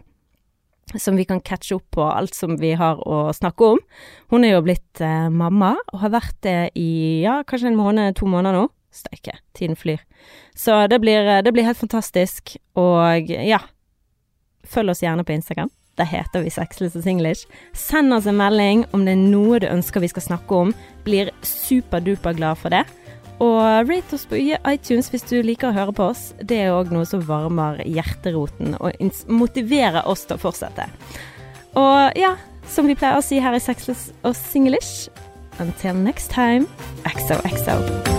Som 0.97 1.21
vi 1.21 1.27
kan 1.29 1.43
catche 1.45 1.77
opp 1.77 1.85
på 1.93 2.01
alt 2.01 2.33
som 2.33 2.57
vi 2.57 2.73
har 2.73 2.97
å 3.05 3.27
snakke 3.37 3.75
om. 3.75 3.85
Hun 4.33 4.41
er 4.41 4.55
jo 4.55 4.65
blitt 4.65 5.03
mamma, 5.29 5.75
og 5.93 6.01
har 6.01 6.15
vært 6.17 6.39
det 6.41 6.57
i 6.81 7.21
ja, 7.21 7.43
kanskje 7.45 7.69
en 7.69 7.77
måned, 7.77 8.17
to 8.17 8.25
måneder 8.25 8.57
nå. 8.57 8.65
Steike, 8.91 9.37
tiden 9.57 9.77
flyr. 9.77 10.01
Så 10.57 10.87
det 10.87 10.99
blir, 11.03 11.41
det 11.45 11.53
blir 11.53 11.67
helt 11.67 11.79
fantastisk. 11.79 12.55
Og 12.79 13.29
ja, 13.29 13.61
følg 14.65 14.93
oss 14.95 15.03
gjerne 15.03 15.25
på 15.25 15.35
Instagram. 15.35 15.69
Der 15.99 16.07
heter 16.07 16.45
vi 16.45 16.51
Sexless 16.53 16.95
og 16.95 17.03
Singlish. 17.03 17.47
Send 17.75 18.13
oss 18.15 18.27
en 18.29 18.39
melding 18.39 18.85
om 18.95 19.03
det 19.05 19.17
er 19.17 19.19
noe 19.19 19.59
du 19.59 19.67
ønsker 19.67 20.03
vi 20.03 20.11
skal 20.11 20.25
snakke 20.29 20.61
om. 20.63 20.73
Blir 21.03 21.33
superduper 21.43 22.37
glad 22.37 22.61
for 22.61 22.73
det. 22.73 22.85
Og 23.39 23.87
rate 23.87 24.15
oss 24.15 24.25
på 24.27 24.39
iTunes 24.39 25.09
hvis 25.11 25.27
du 25.27 25.37
liker 25.43 25.69
å 25.69 25.75
høre 25.75 25.95
på 25.95 26.09
oss. 26.11 26.29
Det 26.39 26.59
er 26.63 26.75
òg 26.75 26.91
noe 26.95 27.07
som 27.07 27.23
varmer 27.27 27.79
hjerteroten 27.87 28.75
og 28.79 28.95
motiverer 29.31 30.07
oss 30.07 30.25
til 30.27 30.39
å 30.39 30.43
fortsette. 30.43 30.87
Og 31.79 32.19
ja, 32.19 32.35
som 32.67 32.87
vi 32.89 32.97
pleier 32.99 33.19
å 33.19 33.25
si 33.25 33.39
her 33.43 33.55
i 33.55 33.63
Sexless 33.63 34.09
og 34.23 34.35
Singlish, 34.37 35.07
until 35.59 35.95
next 35.95 36.31
time, 36.31 36.67
XOXO. 37.07 38.18